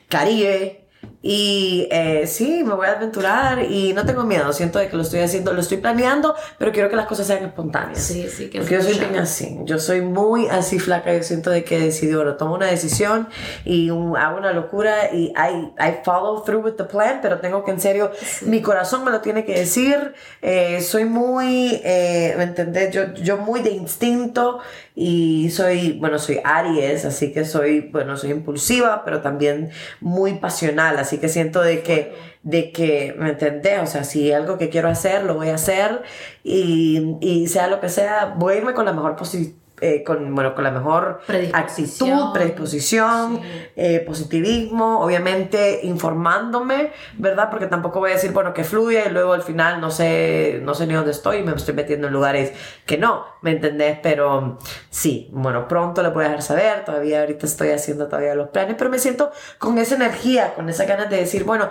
Caribe 0.09 0.88
y 1.28 1.88
eh, 1.90 2.25
sí, 2.28 2.62
me 2.64 2.75
voy 2.75 2.87
a 2.87 2.92
aventurar 2.92 3.61
y 3.68 3.92
no 3.92 4.06
tengo 4.06 4.23
miedo, 4.23 4.52
siento 4.52 4.78
de 4.78 4.88
que 4.88 4.95
lo 4.97 5.02
estoy 5.02 5.18
haciendo, 5.21 5.52
lo 5.52 5.61
estoy 5.61 5.78
planeando, 5.78 6.37
pero 6.56 6.71
quiero 6.71 6.88
que 6.88 6.95
las 6.95 7.06
cosas 7.06 7.26
sean 7.26 7.45
espontáneas. 7.45 7.99
Sí, 8.00 8.28
sí, 8.28 8.49
que 8.49 8.61
Porque 8.61 8.75
yo 8.76 8.83
soy 8.83 8.95
bien 9.00 9.16
así, 9.16 9.59
yo 9.64 9.80
soy 9.80 10.02
muy 10.02 10.47
así 10.47 10.78
flaca, 10.78 11.12
yo 11.12 11.25
siento 11.25 11.50
de 11.50 11.64
que 11.64 11.80
decidí, 11.80 12.14
bueno, 12.14 12.37
tomo 12.37 12.54
una 12.54 12.66
decisión 12.66 13.28
y 13.64 13.90
un- 13.90 14.16
hago 14.16 14.38
una 14.38 14.52
locura 14.52 15.12
y 15.12 15.33
I, 15.37 15.73
I 15.80 15.95
follow 16.04 16.45
through 16.45 16.64
with 16.64 16.75
the 16.75 16.85
plan, 16.85 17.18
pero 17.21 17.40
tengo 17.40 17.64
que 17.64 17.73
en 17.73 17.80
serio, 17.80 18.12
mi 18.42 18.62
corazón 18.62 19.04
me 19.04 19.11
lo 19.11 19.21
tiene 19.21 19.45
que 19.45 19.59
decir, 19.59 20.14
eh, 20.42 20.80
soy 20.80 21.06
muy, 21.06 21.80
eh, 21.85 22.35
¿me 22.38 22.45
entendés? 22.45 22.92
Yo, 22.95 23.12
yo 23.14 23.37
muy 23.38 23.62
de 23.62 23.71
instinto 23.71 24.61
y 24.95 25.50
soy, 25.50 25.99
bueno, 25.99 26.18
soy 26.18 26.40
Aries, 26.45 27.04
así 27.04 27.33
que 27.33 27.45
soy, 27.45 27.80
bueno, 27.80 28.16
soy 28.16 28.30
impulsiva, 28.30 29.02
pero 29.04 29.21
también 29.21 29.71
muy 30.00 30.35
pasional, 30.35 30.99
así 30.99 31.15
que 31.18 31.28
siento 31.28 31.61
de 31.62 31.82
que, 31.82 32.14
de 32.42 32.73
que, 32.73 33.14
¿me 33.18 33.30
entendés? 33.30 33.80
O 33.80 33.87
sea, 33.87 34.04
si 34.04 34.32
algo 34.32 34.58
que 34.58 34.68
quiero 34.68 34.88
hacer, 34.88 35.25
lo 35.25 35.35
voy 35.35 35.49
a 35.49 35.54
hacer 35.56 36.02
y, 36.44 37.16
y 37.20 37.49
sea 37.49 37.68
lo 37.68 37.80
que 37.80 37.88
sea, 37.88 38.35
voy 38.37 38.54
a 38.54 38.56
irme 38.58 38.75
con 38.75 38.85
la 38.85 38.92
mejor 38.92 39.16
posición. 39.16 39.65
Con, 40.04 40.35
bueno, 40.35 40.54
con 40.54 40.64
la 40.64 40.71
mejor 40.71 41.21
Predisposición. 41.26 42.11
actitud, 42.11 42.33
predisposición, 42.33 43.40
Sí. 43.42 43.49
eh, 43.76 44.00
positivismo, 44.06 45.00
obviamente 45.00 45.80
informándome, 45.83 46.92
¿verdad? 47.18 47.50
Porque 47.50 47.66
tampoco 47.66 48.00
voy 48.00 48.11
a 48.11 48.14
decir, 48.14 48.33
bueno, 48.33 48.54
que 48.54 48.64
fluya 48.64 49.04
y 49.06 49.11
luego 49.11 49.33
al 49.35 49.42
final 49.42 49.80
no 49.80 49.90
sé, 49.90 50.61
no 50.62 50.75
sé 50.75 50.87
ni 50.87 50.95
dónde 50.95 51.11
estoy 51.11 51.38
y 51.38 51.42
me 51.42 51.52
estoy 51.54 51.75
metiendo 51.75 52.06
en 52.06 52.12
lugares 52.12 52.52
que 52.87 52.97
no, 52.99 53.25
¿me 53.42 53.50
entendés? 53.52 53.99
Pero 54.02 54.59
sí, 54.90 55.28
bueno, 55.33 55.68
pronto 55.68 56.02
le 56.02 56.09
voy 56.09 56.25
a 56.25 56.28
dejar 56.28 56.42
saber, 56.42 56.85
todavía 56.85 57.21
ahorita 57.21 57.45
estoy 57.47 57.68
haciendo 57.71 58.06
todavía 58.09 58.35
los 58.35 58.49
planes, 58.49 58.76
pero 58.78 58.88
me 58.90 58.99
siento 58.99 59.30
con 59.59 59.78
esa 59.78 59.95
energía, 59.97 60.54
con 60.54 60.68
esa 60.68 60.85
ganas 60.87 61.11
de 61.11 61.16
decir, 61.18 61.45
bueno, 61.45 61.68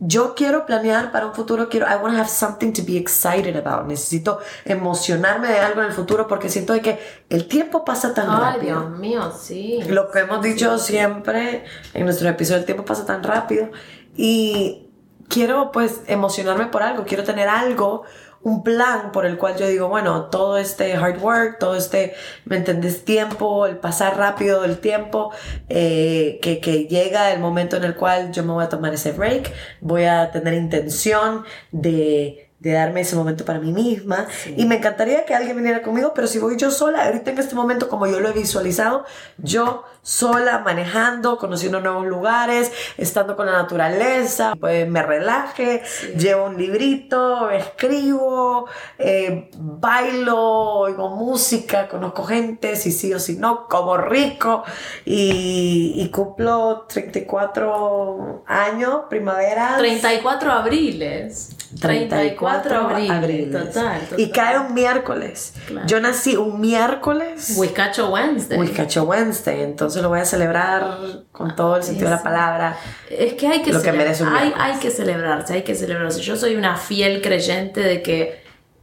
yo 0.00 0.34
quiero 0.34 0.64
planear 0.64 1.12
para 1.12 1.26
un 1.26 1.34
futuro, 1.34 1.68
quiero, 1.68 1.86
I 1.86 1.96
want 2.02 2.14
to 2.14 2.20
have 2.20 2.30
something 2.30 2.72
to 2.72 2.82
be 2.82 2.96
excited 2.96 3.54
about. 3.54 3.86
Necesito 3.86 4.38
emocionarme 4.64 5.48
de 5.48 5.58
algo 5.58 5.82
en 5.82 5.88
el 5.88 5.92
futuro 5.92 6.26
porque 6.26 6.48
siento 6.48 6.72
de 6.72 6.80
que 6.80 6.98
el 7.28 7.46
tiempo 7.46 7.84
pasa 7.84 8.14
tan 8.14 8.30
Ay, 8.30 8.54
rápido. 8.54 8.80
Dios 8.80 8.98
mío, 8.98 9.32
sí. 9.38 9.80
Lo 9.88 10.10
que 10.10 10.20
hemos 10.20 10.40
dicho 10.40 10.78
siempre 10.78 11.64
en 11.92 12.04
nuestro 12.06 12.30
episodio, 12.30 12.60
el 12.60 12.64
tiempo 12.64 12.84
pasa 12.86 13.04
tan 13.04 13.22
rápido 13.22 13.70
y 14.16 14.88
quiero 15.28 15.70
pues 15.70 16.00
emocionarme 16.06 16.66
por 16.66 16.82
algo, 16.82 17.04
quiero 17.04 17.22
tener 17.22 17.48
algo, 17.48 18.04
un 18.42 18.62
plan 18.62 19.12
por 19.12 19.26
el 19.26 19.36
cual 19.36 19.56
yo 19.56 19.66
digo, 19.66 19.88
bueno, 19.88 20.26
todo 20.26 20.56
este 20.56 20.94
hard 20.94 21.20
work, 21.20 21.58
todo 21.58 21.76
este, 21.76 22.14
¿me 22.44 22.56
entendés? 22.56 23.04
Tiempo, 23.04 23.66
el 23.66 23.76
pasar 23.76 24.16
rápido 24.16 24.62
del 24.62 24.78
tiempo, 24.78 25.32
eh, 25.68 26.38
que, 26.42 26.60
que 26.60 26.86
llega 26.86 27.32
el 27.32 27.40
momento 27.40 27.76
en 27.76 27.84
el 27.84 27.94
cual 27.94 28.32
yo 28.32 28.42
me 28.42 28.52
voy 28.52 28.64
a 28.64 28.68
tomar 28.68 28.94
ese 28.94 29.12
break, 29.12 29.52
voy 29.80 30.04
a 30.04 30.30
tener 30.30 30.54
intención 30.54 31.44
de 31.70 32.49
de 32.60 32.72
darme 32.72 33.00
ese 33.00 33.16
momento 33.16 33.44
para 33.44 33.58
mí 33.58 33.72
misma. 33.72 34.26
Y 34.56 34.66
me 34.66 34.76
encantaría 34.76 35.24
que 35.24 35.34
alguien 35.34 35.56
viniera 35.56 35.82
conmigo 35.82 36.12
pero 36.14 36.26
si 36.26 36.38
voy 36.38 36.56
yo 36.56 36.70
sola 36.70 37.06
ahorita 37.06 37.30
en 37.30 37.38
este 37.38 37.54
momento 37.54 37.88
como 37.88 38.06
yo 38.06 38.20
lo 38.20 38.28
he 38.28 38.32
visualizado 38.32 39.04
yo 39.38 39.84
sola 40.02 40.60
manejando 40.60 41.36
conociendo 41.36 41.80
nuevos 41.80 42.06
lugares 42.06 42.72
estando 42.96 43.36
con 43.36 43.46
la 43.46 43.52
naturaleza 43.52 44.54
pues 44.58 44.88
me 44.88 45.02
relaje 45.02 45.82
llevo 46.16 46.46
un 46.46 46.56
librito 46.56 47.50
escribo 47.50 48.66
eh, 48.98 49.50
bailo 49.56 50.38
oigo 50.38 51.10
música 51.10 51.88
conozco 51.88 52.24
gente 52.24 52.76
si 52.76 52.92
sí 52.92 53.12
o 53.12 53.18
si 53.18 53.36
no 53.36 53.66
como 53.68 53.96
rico. 53.96 54.64
Y, 55.04 55.94
y 55.96 56.08
cumplo 56.10 56.86
34 56.88 58.44
años 58.46 59.02
primavera. 59.08 59.76
34 59.78 60.52
abriles. 60.52 61.56
34 61.78 62.76
abriles. 62.76 63.10
abriles. 63.10 63.52
Total, 63.52 64.00
total. 64.00 64.20
Y 64.20 64.30
cae 64.30 64.58
un 64.58 64.74
miércoles. 64.74 65.54
Claro. 65.66 65.86
Yo 65.86 66.00
nací 66.00 66.36
un 66.36 66.60
miércoles. 66.60 67.54
Whiskacho 67.56 68.10
Wednesday. 68.10 68.58
Whiskacho 68.58 69.04
Wednesday. 69.04 69.62
Entonces 69.62 70.02
lo 70.02 70.08
voy 70.08 70.20
a 70.20 70.24
celebrar 70.24 70.98
con 71.30 71.54
todo 71.54 71.76
el 71.76 71.82
sentido 71.82 72.10
de 72.10 72.16
la 72.16 72.22
palabra. 72.22 72.76
Es 73.08 73.34
que 73.34 73.46
hay 73.46 73.62
que, 73.62 73.70
que 73.70 73.90
hay, 73.90 74.52
hay 74.56 74.78
que 74.78 74.90
celebrarse, 74.90 75.54
hay 75.54 75.62
que 75.62 75.74
celebrarse. 75.74 76.20
Yo 76.20 76.36
soy 76.36 76.56
una 76.56 76.76
fiel 76.76 77.22
creyente 77.22 77.80
de 77.80 78.02
que 78.02 78.39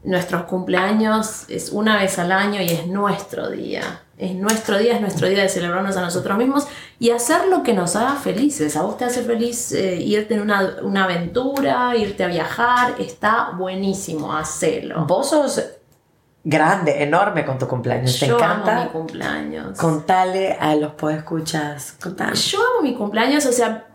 nuestros 0.08 0.44
cumpleaños 0.44 1.44
es 1.50 1.70
una 1.72 1.98
vez 1.98 2.18
al 2.18 2.32
año 2.32 2.62
y 2.62 2.70
es 2.70 2.88
nuestro 2.88 3.50
día. 3.50 4.02
Es 4.18 4.34
nuestro 4.34 4.80
día, 4.80 4.96
es 4.96 5.02
nuestro 5.02 5.28
día 5.28 5.44
de 5.44 5.50
celebrarnos 5.50 5.96
a 5.96 6.02
nosotros 6.02 6.36
mismos 6.38 6.68
y 6.98 7.12
hacer 7.12 7.48
lo 7.50 7.62
que 7.62 7.74
nos 7.74 7.96
haga 7.96 8.16
felices. 8.16 8.76
A 8.76 8.82
vos 8.82 8.98
te 8.98 9.06
hace 9.06 9.22
feliz 9.22 9.72
eh, 9.74 9.98
irte 9.98 10.34
en 10.34 10.42
una, 10.42 10.78
una 10.82 11.04
aventura, 11.04 11.96
irte 11.96 12.24
a 12.24 12.28
viajar, 12.28 12.96
está 12.98 13.52
buenísimo, 13.52 14.34
hacelo. 14.34 15.06
Vos 15.06 15.30
sos 15.30 15.62
grande, 16.44 17.04
enorme 17.04 17.46
con 17.46 17.60
tu 17.60 17.68
cumpleaños. 17.68 18.18
¿Te 18.18 18.28
Yo 18.28 18.38
amo 18.38 18.62
encanta? 18.64 18.84
mi 18.86 18.90
cumpleaños. 18.90 19.78
Contale 19.78 20.54
a 20.54 20.74
los 20.76 20.94
podescuchas. 20.94 21.98
Contale. 22.02 22.36
Yo 22.36 22.58
amo 22.60 22.82
mi 22.82 22.96
cumpleaños, 22.96 23.46
o 23.46 23.52
sea, 23.52 23.86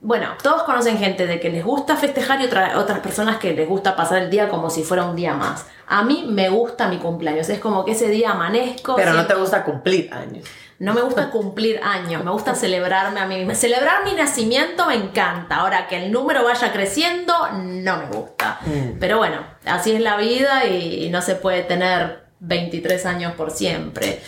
bueno, 0.00 0.28
todos 0.42 0.62
conocen 0.62 0.98
gente 0.98 1.26
de 1.26 1.40
que 1.40 1.50
les 1.50 1.64
gusta 1.64 1.96
festejar 1.96 2.40
y 2.40 2.44
otra- 2.44 2.78
otras 2.78 3.00
personas 3.00 3.38
que 3.38 3.52
les 3.52 3.68
gusta 3.68 3.96
pasar 3.96 4.18
el 4.22 4.30
día 4.30 4.48
como 4.48 4.70
si 4.70 4.84
fuera 4.84 5.04
un 5.04 5.16
día 5.16 5.34
más. 5.34 5.66
A 5.88 6.02
mí 6.04 6.26
me 6.28 6.48
gusta 6.50 6.86
mi 6.88 6.98
cumpleaños, 6.98 7.48
es 7.48 7.58
como 7.58 7.84
que 7.84 7.92
ese 7.92 8.08
día 8.08 8.30
amanezco. 8.32 8.94
Pero 8.96 9.12
no 9.12 9.26
te 9.26 9.34
gusta 9.34 9.64
cumplir 9.64 10.12
años. 10.12 10.46
No 10.78 10.94
me 10.94 11.00
gusta 11.00 11.30
cumplir 11.30 11.80
años, 11.82 12.22
me 12.24 12.30
gusta 12.30 12.54
celebrarme 12.54 13.18
a 13.18 13.26
mí 13.26 13.38
misma. 13.38 13.56
Celebrar 13.56 14.04
mi 14.04 14.12
nacimiento 14.12 14.86
me 14.86 14.94
encanta. 14.94 15.56
Ahora 15.56 15.88
que 15.88 15.96
el 16.04 16.12
número 16.12 16.44
vaya 16.44 16.72
creciendo, 16.72 17.34
no 17.52 17.96
me 17.96 18.06
gusta. 18.06 18.60
Mm. 18.64 18.98
Pero 19.00 19.18
bueno, 19.18 19.38
así 19.66 19.90
es 19.90 20.00
la 20.00 20.16
vida 20.16 20.66
y 20.66 21.08
no 21.10 21.20
se 21.22 21.34
puede 21.34 21.62
tener 21.64 22.27
23 22.40 23.04
años 23.06 23.32
por 23.34 23.50
siempre. 23.50 24.20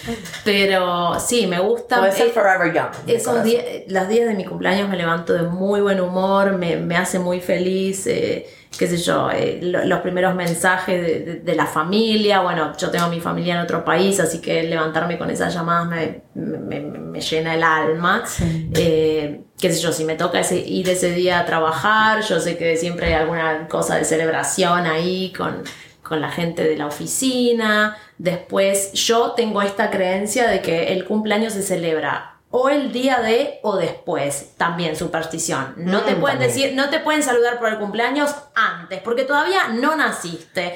Pero 0.44 1.18
sí, 1.20 1.46
me 1.46 1.60
gusta. 1.60 1.98
Puede 1.98 2.12
ser 2.12 2.30
forever 2.30 2.72
young. 2.74 2.90
esos 3.06 3.42
días, 3.44 3.64
los 3.88 4.08
días 4.08 4.26
de 4.28 4.34
mi 4.34 4.44
cumpleaños 4.44 4.88
me 4.88 4.96
levanto 4.96 5.32
de 5.32 5.42
muy 5.42 5.80
buen 5.80 6.00
humor, 6.00 6.52
me, 6.56 6.76
me 6.76 6.96
hace 6.96 7.18
muy 7.18 7.40
feliz, 7.40 8.06
eh, 8.06 8.46
qué 8.76 8.86
sé 8.86 8.96
yo, 8.96 9.30
eh, 9.30 9.58
lo- 9.62 9.84
los 9.84 10.00
primeros 10.00 10.34
mensajes 10.34 11.00
de, 11.02 11.20
de- 11.20 11.34
de 11.40 11.54
la 11.54 11.66
familia, 11.66 12.40
bueno, 12.40 12.72
yo 12.76 12.90
tengo 12.90 13.08
mi 13.08 13.20
familia 13.20 13.54
en 13.54 13.60
otro 13.60 13.84
país, 13.84 14.18
así 14.20 14.40
que 14.40 14.62
levantarme 14.64 15.18
con 15.18 15.30
esas 15.30 15.52
llamadas 15.54 15.88
me, 15.88 16.22
me- 16.34 17.20
llena 17.20 17.54
el 17.54 17.62
alma. 17.62 18.24
Eh, 18.74 19.42
qué 19.60 19.70
sé 19.72 19.80
yo, 19.80 19.92
si 19.92 20.04
me 20.04 20.14
toca 20.14 20.40
ese- 20.40 20.58
ir 20.58 20.88
ese 20.88 21.10
día 21.12 21.40
a 21.40 21.44
trabajar, 21.44 22.22
yo 22.22 22.40
sé 22.40 22.56
que 22.56 22.76
siempre 22.76 23.08
hay 23.08 23.12
alguna 23.14 23.68
cosa 23.68 23.96
de 23.96 24.04
celebración 24.04 24.86
ahí 24.86 25.32
con, 25.36 25.62
con 26.10 26.20
la 26.20 26.30
gente 26.30 26.64
de 26.64 26.76
la 26.76 26.86
oficina. 26.86 27.96
Después 28.18 28.92
yo 28.94 29.30
tengo 29.36 29.62
esta 29.62 29.90
creencia 29.90 30.48
de 30.48 30.60
que 30.60 30.92
el 30.92 31.04
cumpleaños 31.04 31.52
se 31.52 31.62
celebra 31.62 32.34
o 32.50 32.68
el 32.68 32.90
día 32.90 33.20
de 33.20 33.60
o 33.62 33.76
después, 33.76 34.54
también 34.56 34.96
superstición. 34.96 35.72
No 35.76 36.00
te 36.00 36.16
Mm, 36.16 36.20
pueden 36.20 36.38
también. 36.40 36.56
decir, 36.56 36.74
no 36.74 36.90
te 36.90 36.98
pueden 36.98 37.22
saludar 37.22 37.60
por 37.60 37.68
el 37.68 37.78
cumpleaños 37.78 38.34
antes, 38.56 39.00
porque 39.02 39.22
todavía 39.22 39.68
no 39.68 39.94
naciste. 39.94 40.74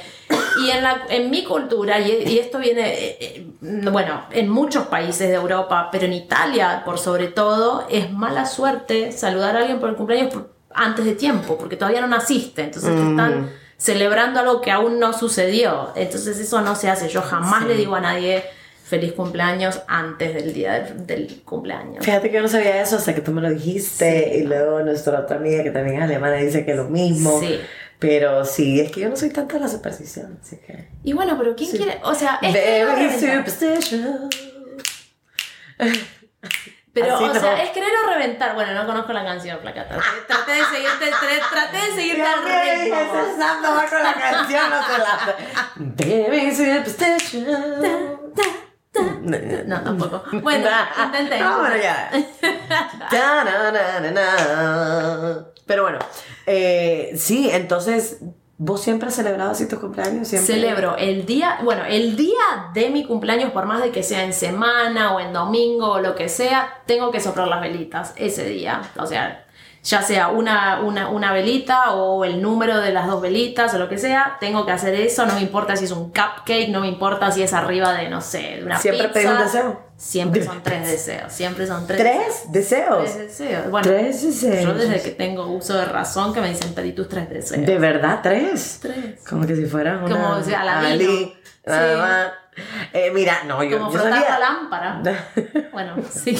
Y 0.64 0.70
en, 0.70 0.84
la, 0.84 1.02
en 1.08 1.30
mi 1.30 1.42
cultura, 1.42 1.98
y, 1.98 2.12
y 2.28 2.38
esto 2.38 2.58
viene, 2.60 2.94
eh, 2.94 3.16
eh, 3.20 3.46
bueno, 3.90 4.22
en 4.30 4.48
muchos 4.50 4.86
países 4.86 5.26
de 5.28 5.34
Europa, 5.34 5.88
pero 5.90 6.04
en 6.04 6.12
Italia 6.12 6.82
por 6.84 6.96
sobre 7.00 7.26
todo, 7.26 7.88
es 7.90 8.08
mala 8.12 8.46
suerte 8.46 9.10
saludar 9.10 9.56
a 9.56 9.60
alguien 9.62 9.80
por 9.80 9.88
el 9.88 9.96
cumpleaños 9.96 10.32
antes 10.72 11.04
de 11.04 11.14
tiempo, 11.16 11.58
porque 11.58 11.74
todavía 11.76 12.00
no 12.00 12.06
naciste. 12.06 12.62
Entonces 12.62 12.94
te 12.94 13.10
están 13.10 13.50
celebrando 13.84 14.40
algo 14.40 14.62
que 14.62 14.70
aún 14.70 14.98
no 14.98 15.12
sucedió. 15.12 15.92
Entonces 15.94 16.38
eso 16.38 16.62
no 16.62 16.74
se 16.74 16.88
hace. 16.88 17.10
Yo 17.10 17.20
jamás 17.20 17.66
le 17.66 17.76
digo 17.76 17.94
a 17.94 18.00
nadie 18.00 18.42
feliz 18.82 19.12
cumpleaños 19.12 19.82
antes 19.88 20.32
del 20.32 20.54
día 20.54 20.80
del, 20.80 21.06
del 21.06 21.42
cumpleaños. 21.44 22.02
Fíjate 22.02 22.30
que 22.30 22.36
yo 22.36 22.40
no 22.42 22.48
sabía 22.48 22.80
eso 22.80 22.96
hasta 22.96 23.14
que 23.14 23.20
tú 23.20 23.32
me 23.32 23.42
lo 23.42 23.50
dijiste 23.50 24.38
y 24.38 24.44
luego 24.44 24.80
nuestra 24.80 25.20
otra 25.20 25.36
amiga 25.36 25.62
que 25.62 25.70
también 25.70 25.98
es 25.98 26.04
alemana 26.04 26.36
dice 26.36 26.64
que 26.64 26.74
lo 26.74 26.84
mismo. 26.84 27.38
Sí. 27.40 27.60
Pero 27.98 28.46
sí, 28.46 28.80
es 28.80 28.90
que 28.90 29.02
yo 29.02 29.10
no 29.10 29.16
soy 29.16 29.28
tanta 29.28 29.54
de 29.54 29.60
la 29.60 29.68
superstición, 29.68 30.38
así 30.42 30.56
que... 30.66 30.88
Y 31.02 31.12
bueno, 31.12 31.36
pero 31.36 31.54
¿quién 31.54 31.70
quiere? 31.70 32.00
O 32.04 32.14
sea, 32.14 32.38
es 32.40 32.54
Very 32.54 32.84
reventar. 32.84 33.44
Pero, 36.94 37.14
Así 37.16 37.24
o 37.24 37.34
no. 37.34 37.40
sea, 37.40 37.60
es 37.62 37.70
querer 37.70 37.90
o 38.04 38.08
reventar. 38.10 38.54
Bueno, 38.54 38.72
no 38.72 38.86
conozco 38.86 39.12
la 39.12 39.24
canción, 39.24 39.58
Flaca. 39.60 39.86
Traté, 39.88 40.04
traté 40.28 40.52
de 40.52 40.64
seguirte, 40.64 41.10
tra- 41.10 41.50
traté 41.50 41.76
de 41.76 41.92
seguirte 41.96 42.22
al 42.22 42.34
También 42.44 42.80
ritmo. 42.84 43.00
ese 43.00 43.36
Sam 43.36 43.62
no 43.62 43.74
va 43.74 43.84
con 43.86 44.02
la 44.02 44.14
canción, 44.14 44.70
no 44.70 44.86
se 44.86 44.98
la... 44.98 45.34
Very 45.76 46.54
superstitious. 46.54 47.44
No, 49.66 49.80
tampoco. 49.82 50.22
Bueno, 50.40 50.68
intenté. 51.06 51.40
No, 51.40 51.58
bueno, 51.58 51.76
ya. 51.76 52.10
Pero 55.66 55.82
bueno, 55.82 55.98
eh, 56.46 57.12
sí, 57.16 57.50
entonces, 57.50 58.18
¿vos 58.56 58.82
siempre 58.82 59.08
has 59.08 59.14
celebrado 59.14 59.50
así 59.50 59.68
tu 59.68 59.80
cumpleaños? 59.80 60.28
¿Siempre? 60.28 60.54
Celebro 60.54 60.96
el 60.96 61.26
día, 61.26 61.58
bueno, 61.62 61.84
el 61.84 62.16
día 62.16 62.70
de 62.72 62.90
mi 62.90 63.04
cumpleaños, 63.04 63.50
por 63.52 63.66
más 63.66 63.82
de 63.82 63.90
que 63.90 64.02
sea 64.02 64.24
en 64.24 64.32
semana 64.32 65.14
o 65.14 65.20
en 65.20 65.32
domingo 65.32 65.92
o 65.92 66.00
lo 66.00 66.14
que 66.14 66.28
sea, 66.28 66.82
tengo 66.86 67.10
que 67.10 67.20
soplar 67.20 67.48
las 67.48 67.60
velitas 67.60 68.12
ese 68.16 68.44
día. 68.46 68.82
O 68.98 69.06
sea, 69.06 69.44
ya 69.82 70.00
sea 70.02 70.28
una, 70.28 70.80
una, 70.80 71.10
una 71.10 71.32
velita 71.32 71.92
o 71.92 72.24
el 72.24 72.40
número 72.40 72.80
de 72.80 72.92
las 72.92 73.06
dos 73.06 73.20
velitas 73.20 73.74
o 73.74 73.78
lo 73.78 73.88
que 73.88 73.98
sea, 73.98 74.38
tengo 74.40 74.64
que 74.64 74.72
hacer 74.72 74.94
eso. 74.94 75.26
No 75.26 75.34
me 75.34 75.42
importa 75.42 75.76
si 75.76 75.84
es 75.84 75.90
un 75.90 76.06
cupcake, 76.06 76.68
no 76.70 76.80
me 76.80 76.88
importa 76.88 77.30
si 77.30 77.42
es 77.42 77.52
arriba 77.52 77.92
de, 77.92 78.08
no 78.08 78.20
sé, 78.20 78.56
de 78.56 78.64
una 78.64 78.78
¿Siempre 78.78 79.08
pizza. 79.08 79.32
un 79.32 79.38
deseo? 79.38 79.83
Siempre 79.96 80.44
son 80.44 80.62
tres 80.62 80.86
deseos, 80.88 81.32
siempre 81.32 81.66
son 81.66 81.86
tres. 81.86 81.98
¿Tres 82.00 82.52
deseos? 82.52 83.04
Tres 83.04 83.16
deseos. 83.18 83.70
Bueno, 83.70 83.86
Tres 83.86 84.22
deseos. 84.22 84.62
yo 84.64 84.74
desde 84.74 85.00
que 85.02 85.10
tengo 85.12 85.46
uso 85.46 85.74
de 85.76 85.84
razón 85.84 86.34
que 86.34 86.40
me 86.40 86.48
dicen 86.48 86.74
pedí 86.74 86.92
tus 86.92 87.08
tres 87.08 87.28
deseos. 87.30 87.64
¿De 87.64 87.78
verdad 87.78 88.20
tres? 88.22 88.80
Tres. 88.82 89.22
Como 89.28 89.46
que 89.46 89.54
si 89.54 89.66
fuera 89.66 89.98
una... 89.98 90.14
Como 90.14 90.42
si 90.42 90.52
Aladino. 90.52 90.92
Ali, 90.92 91.36
Sí. 91.66 91.72
Eh, 92.92 93.10
mira, 93.14 93.44
no, 93.46 93.62
yo, 93.64 93.78
Como 93.78 93.90
yo 93.90 93.98
frotar 93.98 94.12
sabía... 94.20 94.30
la 94.30 94.38
lámpara. 94.38 95.02
Bueno, 95.72 95.96
sí. 96.10 96.36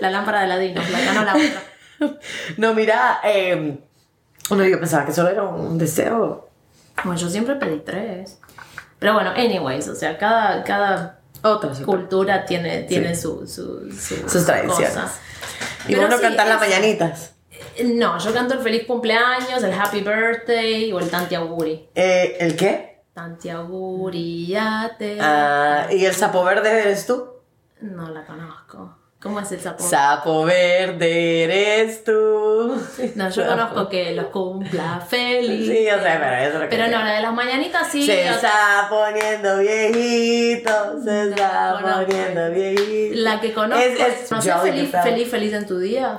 La 0.00 0.10
lámpara 0.10 0.40
de 0.40 0.44
Aladino, 0.44 0.82
la 0.90 1.12
no 1.14 1.24
la 1.24 1.34
otra. 1.36 2.14
No, 2.56 2.74
mira, 2.74 3.20
eh, 3.24 3.78
bueno, 4.48 4.64
yo 4.66 4.78
pensaba 4.78 5.06
que 5.06 5.12
solo 5.12 5.28
era 5.30 5.42
un 5.44 5.78
deseo. 5.78 6.48
Bueno, 7.04 7.18
yo 7.18 7.28
siempre 7.30 7.54
pedí 7.56 7.80
tres. 7.80 8.38
Pero 8.98 9.14
bueno, 9.14 9.30
anyways, 9.30 9.88
o 9.88 9.94
sea, 9.94 10.18
cada, 10.18 10.64
cada 10.64 11.20
Otra 11.44 11.70
super. 11.74 11.86
cultura 11.86 12.44
tiene, 12.44 12.82
tiene 12.84 13.14
Sí. 13.14 13.22
su, 13.22 13.46
su, 13.46 13.90
su- 13.92 14.28
Sus 14.28 14.46
tradiciones. 14.46 14.94
Y 15.86 15.94
vos 15.94 16.08
no 16.08 16.16
sí, 16.16 16.22
las 16.48 16.60
mañanitas. 16.60 17.34
No, 17.84 18.18
yo 18.18 18.32
canto 18.32 18.54
el 18.54 18.60
feliz 18.60 18.84
cumpleaños, 18.86 19.62
el 19.62 19.72
happy 19.72 20.00
birthday 20.00 20.92
o 20.92 20.98
el 20.98 21.10
tanti 21.10 21.34
auguri. 21.34 21.88
Eh, 21.94 22.36
¿El 22.40 22.56
qué? 22.56 23.02
Tanti 23.12 23.48
auguri, 23.50 24.46
ya 24.48 24.96
te... 24.98 25.18
Ah, 25.20 25.86
¿Y 25.92 26.04
el 26.04 26.14
sapo 26.14 26.42
verde 26.44 26.80
eres 26.82 27.06
tú? 27.06 27.28
No 27.80 28.08
la 28.10 28.24
conozco. 28.24 28.96
¿Cómo 29.24 29.40
es 29.40 29.50
el 29.52 29.60
sapo? 29.60 29.82
Sapo 29.82 30.44
verde 30.44 31.44
eres 31.44 32.04
tú. 32.04 32.12
no, 33.14 33.30
yo 33.30 33.46
conozco 33.46 33.88
que 33.88 34.12
los 34.12 34.26
cumpla 34.26 35.00
feliz. 35.08 35.66
Sí, 35.66 35.84
yo 35.86 35.94
sé, 35.96 36.02
pero 36.20 36.36
eso 36.36 36.48
es 36.48 36.54
lo 36.54 36.60
que 36.60 36.66
Pero 36.68 36.84
sé. 36.84 36.90
no, 36.90 36.98
la 37.02 37.12
de 37.14 37.22
las 37.22 37.32
mañanitas 37.32 37.88
sí. 37.90 38.04
Se 38.04 38.20
o 38.30 38.34
sea, 38.34 38.34
está 38.34 38.86
poniendo 38.90 39.58
viejito, 39.60 40.70
se 41.02 41.10
No, 41.24 41.30
está 41.30 41.80
poniendo 42.06 42.50
viejito. 42.50 43.14
La 43.22 43.40
que 43.40 43.52
conozco 43.54 43.82
Es- 43.82 43.98
es 43.98 44.28
¿Conoces 44.28 44.52
Jolly 44.54 44.70
feliz, 44.70 44.90
feliz, 45.02 45.28
feliz 45.30 45.52
en 45.54 45.66
tu 45.66 45.78
día. 45.78 46.18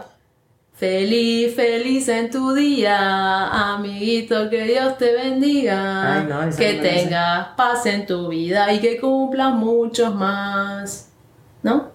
Feliz, 0.74 1.56
feliz 1.56 2.10
en 2.10 2.30
tu 2.32 2.54
día, 2.54 3.74
amiguito, 3.76 4.50
que 4.50 4.64
Dios 4.64 4.98
te 4.98 5.14
bendiga. 5.14 6.16
Ay, 6.16 6.24
no, 6.28 6.40
que 6.40 6.46
no 6.48 6.52
sé. 6.52 6.74
tengas 6.90 7.48
paz 7.56 7.86
en 7.86 8.06
tu 8.06 8.28
vida 8.28 8.74
y 8.74 8.80
que 8.80 9.00
cumplas 9.00 9.54
muchos 9.54 10.14
más. 10.14 11.12
¿No? 11.64 11.95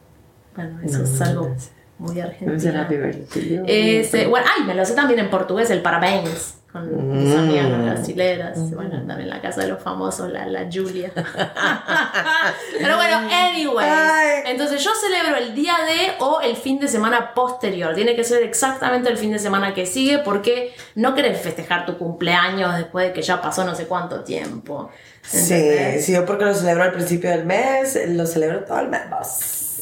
Bueno, 0.57 0.78
eso 0.85 0.99
No, 0.99 1.04
es 1.04 1.21
algo 1.21 1.57
muy 1.99 2.19
Es 2.19 2.25
el 2.64 2.76
argentino. 2.76 2.80
happy 2.83 2.97
birthday. 2.97 3.62
Ese, 3.66 4.26
bueno, 4.26 4.47
ay, 4.57 4.64
me 4.64 4.75
lo 4.75 4.85
sé 4.85 4.95
también 4.95 5.21
en 5.21 5.30
portugués, 5.30 5.71
el 5.71 5.83
parabéns, 5.83 6.57
con 6.73 6.87
mis 7.12 7.35
Mm. 7.35 7.38
amigas 7.38 7.83
brasileras. 7.83 8.75
Bueno, 8.75 8.90
también 9.07 9.21
en 9.23 9.28
la 9.30 9.40
casa 9.42 9.61
de 9.62 9.69
los 9.69 9.83
famosos, 9.83 10.30
la, 10.30 10.47
la 10.47 10.66
Julia. 10.73 11.11
Pero 12.79 12.96
bueno, 12.96 13.16
anyways. 13.31 13.88
Ay. 13.90 14.42
Entonces 14.46 14.83
yo 14.83 14.90
celebro 14.94 15.37
el 15.37 15.55
día 15.55 15.75
de 15.87 16.12
o 16.20 16.40
el 16.40 16.57
fin 16.57 16.79
de 16.79 16.88
semana 16.88 17.35
posterior. 17.35 17.94
Tiene 17.94 18.14
que 18.16 18.25
ser 18.25 18.42
exactamente 18.42 19.09
el 19.11 19.16
fin 19.16 19.33
de 19.33 19.38
semana 19.38 19.75
que 19.75 19.87
sigue 19.87 20.18
porque 20.20 20.75
no 20.94 21.14
querés 21.14 21.40
festejar 21.40 21.87
tu 21.87 21.98
cumpleaños 21.98 22.77
después 22.77 23.09
de 23.09 23.12
que 23.12 23.22
ya 23.22 23.40
pasó 23.42 23.64
no 23.64 23.75
sé 23.75 23.87
cuánto 23.87 24.20
tiempo. 24.25 24.90
Sí, 25.22 25.54
¿entendés? 25.54 26.04
sí, 26.04 26.12
yo 26.12 26.24
porque 26.26 26.44
lo 26.44 26.54
celebro 26.54 26.83
al 26.83 26.92
principio 26.92 27.30
del 27.30 27.44
mes, 27.44 27.98
lo 28.09 28.26
celebro 28.26 28.64
todo 28.64 28.80
el 28.80 28.88
mes. 28.88 29.00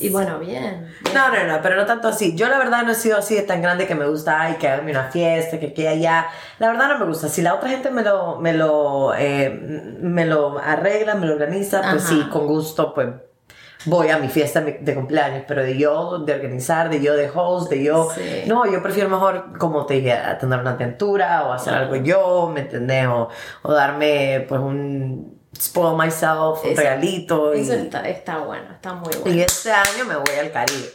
Y 0.01 0.11
bueno, 0.11 0.39
bien. 0.39 0.87
bien. 1.01 1.15
No, 1.15 1.29
no, 1.33 1.45
no, 1.45 1.61
pero 1.63 1.77
no 1.77 1.87
tanto 1.87 2.09
así. 2.09 2.37
Yo 2.37 2.49
la 2.49 2.59
verdad 2.59 2.85
no 2.85 2.93
he 2.93 2.95
sido 2.95 3.19
así 3.19 3.35
de 3.35 3.43
tan 3.43 3.63
grande 3.63 3.87
que 3.87 3.95
me 3.95 4.07
gusta, 4.07 4.41
ay, 4.41 4.55
que 4.55 4.69
hagan 4.69 4.89
una 4.89 5.11
fiesta, 5.11 5.59
que 5.59 5.73
que 5.73 5.89
allá. 5.89 6.29
La 6.59 6.69
verdad 6.69 6.89
no 6.89 6.99
me 6.99 7.07
gusta. 7.07 7.29
Si 7.29 7.43
la 7.43 7.55
otra 7.55 7.69
gente 7.69 7.91
me 7.91 8.03
lo, 8.03 8.37
me 8.37 8.53
lo, 8.53 9.15
eh, 9.15 9.51
me 9.51 10.25
lo 10.27 10.59
arregla, 10.59 11.15
me 11.15 11.27
lo 11.27 11.33
organiza, 11.33 11.81
pues 11.91 12.05
Ajá. 12.05 12.15
sí, 12.15 12.29
con 12.31 12.47
gusto, 12.47 12.95
pues 12.95 13.09
voy 13.87 14.09
a 14.09 14.19
mi 14.19 14.29
fiesta 14.29 14.61
de 14.61 14.95
cumpleaños. 14.95 15.45
Pero 15.47 15.63
de 15.63 15.77
yo, 15.79 16.19
de 16.21 16.35
organizar, 16.35 16.91
de 16.91 17.01
yo 17.01 17.15
de 17.15 17.31
host, 17.33 17.71
de 17.71 17.83
yo. 17.85 18.09
Sí. 18.15 18.43
No, 18.47 18.65
yo 18.71 18.83
prefiero 18.83 19.09
mejor, 19.09 19.57
como 19.59 19.87
te 19.87 19.95
dije, 19.95 20.13
a 20.13 20.39
tener 20.39 20.59
una 20.61 20.71
aventura 20.73 21.45
o 21.47 21.53
hacer 21.53 21.75
algo 21.75 21.97
yo, 21.97 22.51
¿me 22.53 22.61
entendés? 22.61 23.07
O, 23.07 23.29
o 23.63 23.73
darme, 23.73 24.45
pues, 24.49 24.61
un 24.61 25.39
spoil 25.59 25.97
myself, 25.97 26.65
un 26.65 26.71
Eso- 26.73 26.81
regalito. 26.81 27.53
Eso 27.53 27.75
y, 27.75 27.79
está, 27.79 28.09
está 28.09 28.39
bueno, 28.39 28.67
está 28.73 28.93
muy 28.95 29.11
bueno. 29.23 29.37
y 29.37 29.41
este 29.43 29.73
año 29.73 30.05
me 30.07 30.17
voy 30.17 30.35
al 30.41 30.51
Caribe. 30.53 30.89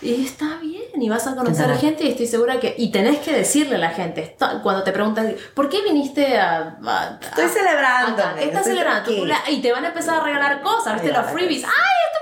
Y 0.00 0.24
está 0.24 0.58
bien, 0.60 0.84
y 1.02 1.08
vas 1.08 1.26
a 1.26 1.34
conocer 1.34 1.64
Ajá. 1.68 1.76
gente 1.76 2.04
y 2.04 2.08
estoy 2.10 2.28
segura 2.28 2.60
que... 2.60 2.72
Y 2.78 2.92
tenés 2.92 3.18
que 3.18 3.32
decirle 3.32 3.74
a 3.76 3.78
la 3.78 3.90
gente, 3.90 4.22
está- 4.22 4.60
cuando 4.62 4.84
te 4.84 4.92
preguntan, 4.92 5.34
¿por 5.54 5.68
qué 5.68 5.82
viniste 5.82 6.38
a... 6.38 6.78
a- 6.86 7.18
Estoy 7.20 7.44
a- 7.44 7.48
celebrando. 7.48 8.22
acá? 8.22 8.40
Estás 8.40 8.64
celebrando 8.64 9.10
y 9.48 9.60
te 9.60 9.72
van 9.72 9.84
a 9.84 9.88
empezar 9.88 10.20
a 10.20 10.24
regalar 10.24 10.62
cosas, 10.62 10.94
¿viste? 10.94 11.10
Los 11.16 11.26
freebies. 11.32 11.64
¡Ay, 11.64 11.70
es 11.72 12.21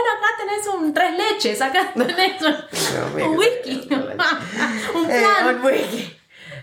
Bueno, 0.00 0.18
acá 0.18 0.28
tenés 0.38 0.66
un 0.66 0.94
tres 0.94 1.12
leches, 1.16 1.60
acá 1.60 1.92
tenés 1.94 2.40
un, 2.42 3.22
un 3.22 3.36
whisky, 3.38 3.88
un 4.94 5.10
Eh, 5.10 5.20
plan. 5.20 5.56
un 5.56 5.64
whisky. 5.64 6.16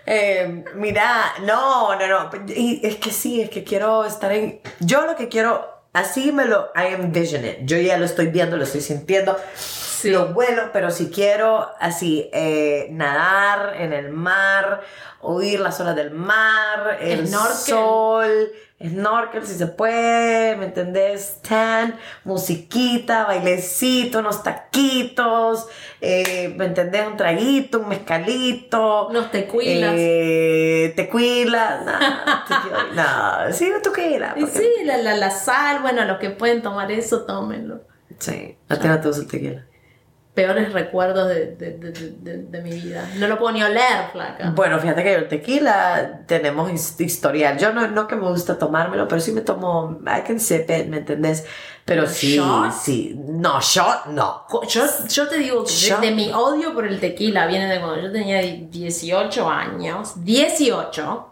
Eh, 0.05 0.63
mira, 0.75 1.33
no, 1.43 1.95
no, 1.95 2.07
no. 2.07 2.29
Y 2.47 2.79
es 2.85 2.95
que 2.95 3.11
sí, 3.11 3.41
es 3.41 3.49
que 3.49 3.63
quiero 3.63 4.05
estar 4.05 4.31
en. 4.31 4.61
Yo 4.79 5.05
lo 5.05 5.15
que 5.15 5.27
quiero, 5.27 5.67
así 5.93 6.31
me 6.31 6.45
lo. 6.45 6.71
I 6.75 6.93
envision 6.93 7.45
it. 7.45 7.57
Yo 7.63 7.77
ya 7.77 7.97
lo 7.97 8.05
estoy 8.05 8.27
viendo, 8.27 8.55
lo 8.57 8.63
estoy 8.63 8.81
sintiendo. 8.81 9.37
Sí. 9.55 10.09
Lo 10.11 10.27
vuelo, 10.27 10.69
pero 10.71 10.91
si 10.91 11.09
quiero 11.09 11.69
así 11.79 12.29
eh, 12.31 12.87
nadar 12.91 13.75
en 13.79 13.93
el 13.93 14.09
mar, 14.09 14.81
oír 15.21 15.59
las 15.59 15.79
olas 15.81 15.95
del 15.95 16.11
mar, 16.11 16.99
el 17.01 17.27
Snorkel. 17.27 17.55
sol, 17.55 18.51
snorkel 18.79 19.45
si 19.45 19.55
se 19.55 19.67
puede, 19.67 20.55
¿me 20.55 20.65
entendés? 20.65 21.39
Tan, 21.47 21.95
musiquita, 22.23 23.25
bailecito, 23.25 24.19
unos 24.19 24.43
taquitos, 24.43 25.67
eh, 26.01 26.53
¿me 26.57 26.65
entendés? 26.65 27.07
Un 27.07 27.17
traguito, 27.17 27.79
un 27.79 27.89
mezcalito. 27.89 29.07
Unos 29.07 29.31
tequilas. 29.31 29.93
Eh, 29.95 30.93
tequila, 30.95 31.81
no, 32.95 33.47
no, 33.47 33.53
sí, 33.53 33.69
un 33.69 33.81
tequila. 33.81 34.35
Porque- 34.39 34.59
sí, 34.59 34.69
la, 34.85 34.97
la, 34.97 35.15
la 35.15 35.31
sal, 35.31 35.79
bueno, 35.81 36.05
los 36.05 36.19
que 36.19 36.29
pueden 36.29 36.61
tomar 36.61 36.91
eso, 36.91 37.23
tómenlo. 37.25 37.81
Sí, 38.19 38.55
a 38.69 38.77
ti 38.77 38.87
no 38.87 38.99
te 38.99 39.07
gusta 39.07 39.23
el 39.23 39.27
tequila. 39.27 39.65
Peores 40.37 40.71
recuerdos 40.71 41.27
de, 41.29 41.55
de, 41.55 41.71
de, 41.71 42.37
de- 42.43 42.61
mi 42.61 42.69
vida. 42.69 43.09
No 43.17 43.27
lo 43.27 43.39
puedo 43.39 43.53
ni 43.53 43.63
oler, 43.63 44.11
flaca. 44.11 44.51
Bueno, 44.51 44.77
fíjate 44.77 45.01
que 45.01 45.15
el 45.15 45.27
tequila 45.27 46.21
tenemos 46.27 46.69
his- 46.71 46.95
historial. 47.01 47.57
Yo 47.57 47.73
no, 47.73 47.87
no 47.87 48.07
que 48.07 48.15
me 48.15 48.27
gusta 48.29 48.59
tomármelo, 48.59 49.07
pero 49.07 49.19
sí 49.19 49.31
me 49.31 49.41
tomo, 49.41 49.99
I 50.05 50.21
can 50.21 50.39
sip 50.39 50.69
it, 50.69 50.85
¿me 50.89 50.97
entendés? 50.97 51.43
Pero 51.85 52.05
sí, 52.05 52.35
¿Shot? 52.35 52.71
sí. 52.71 53.15
No, 53.17 53.59
shot, 53.59 54.05
no. 54.07 54.43
Yo, 54.69 54.83
yo 55.09 55.27
te 55.27 55.39
digo 55.39 55.65
Yo- 55.65 55.97
de 55.99 56.11
mi 56.11 56.31
odio 56.31 56.71
por 56.75 56.85
el 56.85 56.99
tequila 56.99 57.47
viene 57.47 57.65
de 57.67 57.79
cuando 57.79 57.99
yo 57.99 58.11
tenía 58.11 58.39
18 58.41 59.49
años. 59.49 60.23
18. 60.23 61.29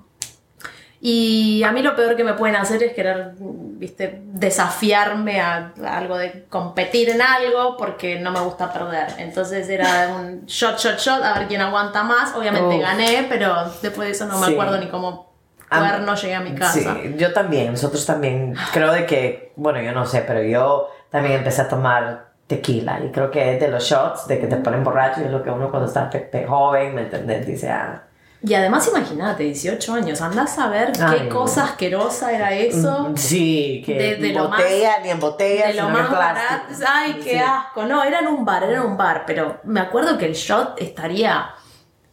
Y 1.08 1.62
a 1.62 1.72
mí 1.72 1.84
lo 1.84 1.96
peor 1.96 2.16
que 2.16 2.24
me 2.24 2.34
pueden 2.34 2.56
hacer 2.56 2.82
es 2.82 2.94
querer, 2.94 3.34
viste, 3.38 4.22
desafiarme 4.24 5.40
a, 5.40 5.72
a 5.86 5.98
algo 6.00 6.18
de 6.18 6.46
competir 6.50 7.10
en 7.12 7.22
algo 7.22 7.78
porque 7.78 8.20
no 8.20 8.32
me 8.32 8.40
gusta 8.40 8.74
perder. 8.74 9.10
Entonces 9.20 9.70
era 9.70 10.16
un 10.16 10.48
shot, 10.48 10.80
shot, 10.80 10.98
shot, 10.98 11.22
a 11.24 11.38
ver 11.38 11.48
quién 11.48 11.62
aguanta 11.62 12.02
más. 12.04 12.34
Obviamente 12.34 12.78
Uf. 12.78 12.82
gané, 12.82 13.28
pero 13.30 13.54
después 13.84 14.08
de 14.08 14.12
eso 14.14 14.26
no 14.26 14.40
me 14.40 14.48
Sí. 14.48 14.54
acuerdo 14.54 14.80
ni 14.80 14.88
cómo 14.88 15.32
Am- 15.70 15.88
cuerno 15.88 16.16
llegué 16.16 16.34
a 16.34 16.40
mi 16.42 16.56
casa. 16.56 16.74
Sí, 16.74 17.16
yo 17.20 17.32
también, 17.34 17.70
nosotros 17.70 18.04
también. 18.04 18.56
Creo 18.74 18.92
de 18.92 19.06
que, 19.06 19.52
bueno, 19.58 19.80
yo 19.82 19.92
no 19.92 20.08
sé, 20.08 20.24
pero 20.26 20.42
yo 20.42 20.90
también 21.12 21.36
empecé 21.36 21.62
a 21.62 21.68
tomar 21.70 22.30
tequila 22.48 23.00
y 23.06 23.12
creo 23.12 23.30
que 23.30 23.54
es 23.54 23.60
de 23.60 23.68
los 23.68 23.84
shots, 23.84 24.26
de 24.28 24.40
que 24.40 24.48
te 24.48 24.56
ponen 24.56 24.84
borracho 24.84 25.22
y 25.22 25.26
es 25.26 25.32
lo 25.32 25.44
que 25.44 25.52
uno 25.52 25.70
cuando 25.70 25.88
está 25.88 26.10
joven, 26.48 26.96
¿me 26.96 27.02
entendés? 27.02 27.46
Dice, 27.46 27.70
ah, 27.70 28.02
Y 28.44 28.54
además 28.54 28.88
imagínate, 28.88 29.44
18 29.44 29.94
años, 29.94 30.22
andás 30.22 30.60
a 30.60 30.68
ver 30.70 30.92
Ay, 31.02 31.22
qué 31.22 31.30
cosa 31.30 31.64
asquerosa 31.64 32.32
era 32.32 32.54
eso. 32.54 33.10
mm, 33.10 33.18
sí, 33.18 33.82
que 33.86 33.94
de- 33.96 34.16
de 34.18 34.30
lo 34.34 34.50
más- 34.50 34.62
botella, 34.62 35.00
ni 35.02 35.10
en 35.10 35.20
botella, 35.20 35.68
de 35.68 35.74
lo 35.74 35.90
más 35.90 36.12
barato. 36.12 36.74
Ay, 36.88 37.14
qué 37.24 37.32
Sí. 37.32 37.38
asco. 37.38 37.86
No, 37.86 38.04
era 38.04 38.20
en 38.20 38.28
un 38.28 38.46
bar, 38.46 38.64
era 38.64 38.76
en 38.78 38.82
un 38.86 38.98
bar, 38.98 39.24
pero 39.26 39.60
me 39.64 39.80
acuerdo 39.80 40.18
que 40.20 40.26
el 40.26 40.34
shot 40.34 40.80
estaría, 40.80 41.50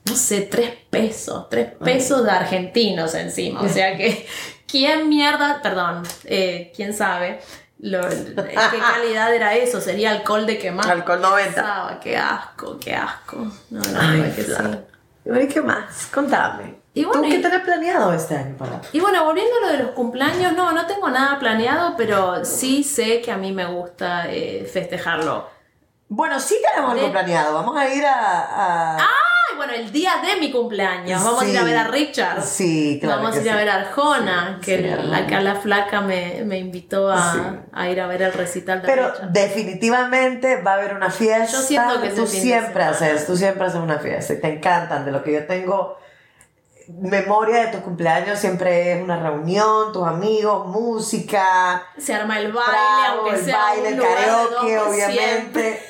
no 0.07 0.17
sé, 0.17 0.43
tres 0.43 0.71
pesos, 0.89 1.49
tres 1.51 1.69
pesos 1.83 2.25
de 2.25 2.31
argentinos 2.31 3.15
encima. 3.15 3.61
O 3.61 3.69
sea 3.69 3.97
que, 3.99 4.27
¿quién 4.67 5.11
mierda? 5.11 5.61
Perdón, 5.63 6.03
eh, 6.25 6.73
¿quién 6.75 6.95
sabe? 6.95 7.41
Lo- 7.81 8.09
¿Qué 8.09 8.35
calidad 8.95 9.35
era 9.35 9.55
eso? 9.55 9.83
Sería 9.83 10.13
alcohol 10.13 10.47
de 10.47 10.57
quemar. 10.57 10.91
Alcohol 10.91 11.21
90. 11.21 11.55
Pensaba, 11.57 12.01
Qué 12.01 12.17
asco, 12.17 12.79
qué 12.79 12.95
asco. 12.95 13.37
No, 13.71 13.81
no, 13.81 14.01
Ay, 14.01 14.19
no, 14.31 14.35
que 14.35 14.43
sí. 14.45 14.53
Y 15.25 15.29
bueno, 15.29 15.45
¿y 15.45 15.49
qué 15.49 15.61
más? 15.63 16.09
Contame. 16.13 16.81
Y 16.95 17.05
bueno, 17.05 17.23
¿Tú 17.23 17.29
qué 17.31 17.39
tenés 17.39 17.61
planeado 17.61 18.13
este 18.13 18.37
año 18.37 18.57
para? 18.59 18.81
Y 18.93 19.01
bueno, 19.01 19.25
volviendo 19.25 19.53
a 19.57 19.61
lo 19.67 19.73
de 19.79 19.83
los 19.85 19.93
cumpleaños, 19.93 20.53
no, 20.55 20.73
no 20.73 20.87
tengo 20.87 21.09
nada 21.09 21.39
planeado, 21.39 21.95
pero 21.97 22.45
sí 22.45 22.85
sé 22.85 23.21
que 23.23 23.33
a 23.33 23.37
mí 23.39 23.53
me 23.53 23.65
gusta 23.67 24.31
eh, 24.31 24.69
festejarlo. 24.71 25.49
Bueno, 26.09 26.39
sí 26.39 26.57
tenemos 26.71 26.93
algo 26.93 27.11
planeado. 27.11 27.55
Vamos 27.55 27.77
a 27.79 27.89
ir 27.95 28.05
a. 28.05 28.95
a- 28.97 29.09
Ay, 29.53 29.57
bueno, 29.57 29.73
el 29.75 29.93
día 29.93 30.13
de 30.25 30.41
mi 30.41 30.51
cumpleaños. 30.51 31.23
Vamos 31.23 31.43
a 31.43 31.47
ir 31.49 31.59
a 31.59 31.65
ver 31.65 31.77
a 31.77 31.85
Richard. 31.89 32.43
Sí, 32.43 32.99
claro 33.01 33.23
Vamos 33.23 33.37
a 33.37 33.39
que 33.41 33.45
ir 33.47 33.51
a 33.53 33.57
ver 33.57 33.69
a 33.69 33.75
Arjona, 33.77 34.59
que 34.65 34.79
Sí, 34.79 34.85
el- 34.85 34.93
Arjona. 34.93 35.19
acá 35.19 35.41
la 35.41 35.55
flaca 35.57 36.01
me, 36.01 36.43
me 36.45 36.59
invitó 36.59 37.11
a, 37.11 37.57
a 37.73 37.89
ir 37.89 38.01
a 38.01 38.07
ver 38.07 38.23
el 38.23 38.33
recital 38.33 38.81
de 38.83 38.87
Pero 38.89 39.11
Richard. 39.13 39.29
definitivamente 39.31 40.61
va 40.63 40.73
a 40.73 40.75
haber 40.75 40.95
una 40.95 41.11
fiesta. 41.11 41.57
Yo 41.59 41.63
siento 41.63 42.01
que 42.01 42.09
tú 42.11 42.23
el 42.23 42.29
siempre 42.29 42.83
haces, 42.85 43.27
tú 43.27 43.37
siempre 43.37 43.67
haces 43.67 43.81
una 43.81 43.99
fiesta 43.99 44.33
y 44.35 44.41
te 44.41 44.49
encantan. 44.49 45.05
De 45.05 45.13
lo 45.13 45.23
que 45.23 45.33
yo 45.33 45.47
tengo 45.47 45.99
memoria 46.89 47.67
de 47.67 47.73
tus 47.73 47.81
cumpleaños 47.83 48.39
siempre 48.39 48.93
es 48.93 49.03
una 49.03 49.19
reunión, 49.21 49.93
tus 49.93 50.07
amigos, 50.07 50.67
música, 50.67 51.87
Se 51.97 52.13
arma 52.15 52.39
el 52.41 52.53
baile, 52.53 53.07
aunque 53.09 53.37
el 53.37 53.45
sea 53.45 53.59
baile, 53.59 53.81
un 53.83 53.87
el 53.93 53.97
lugar 53.99 54.19
de 54.19 54.25
karaoke, 54.25 54.79
obviamente. 54.79 55.83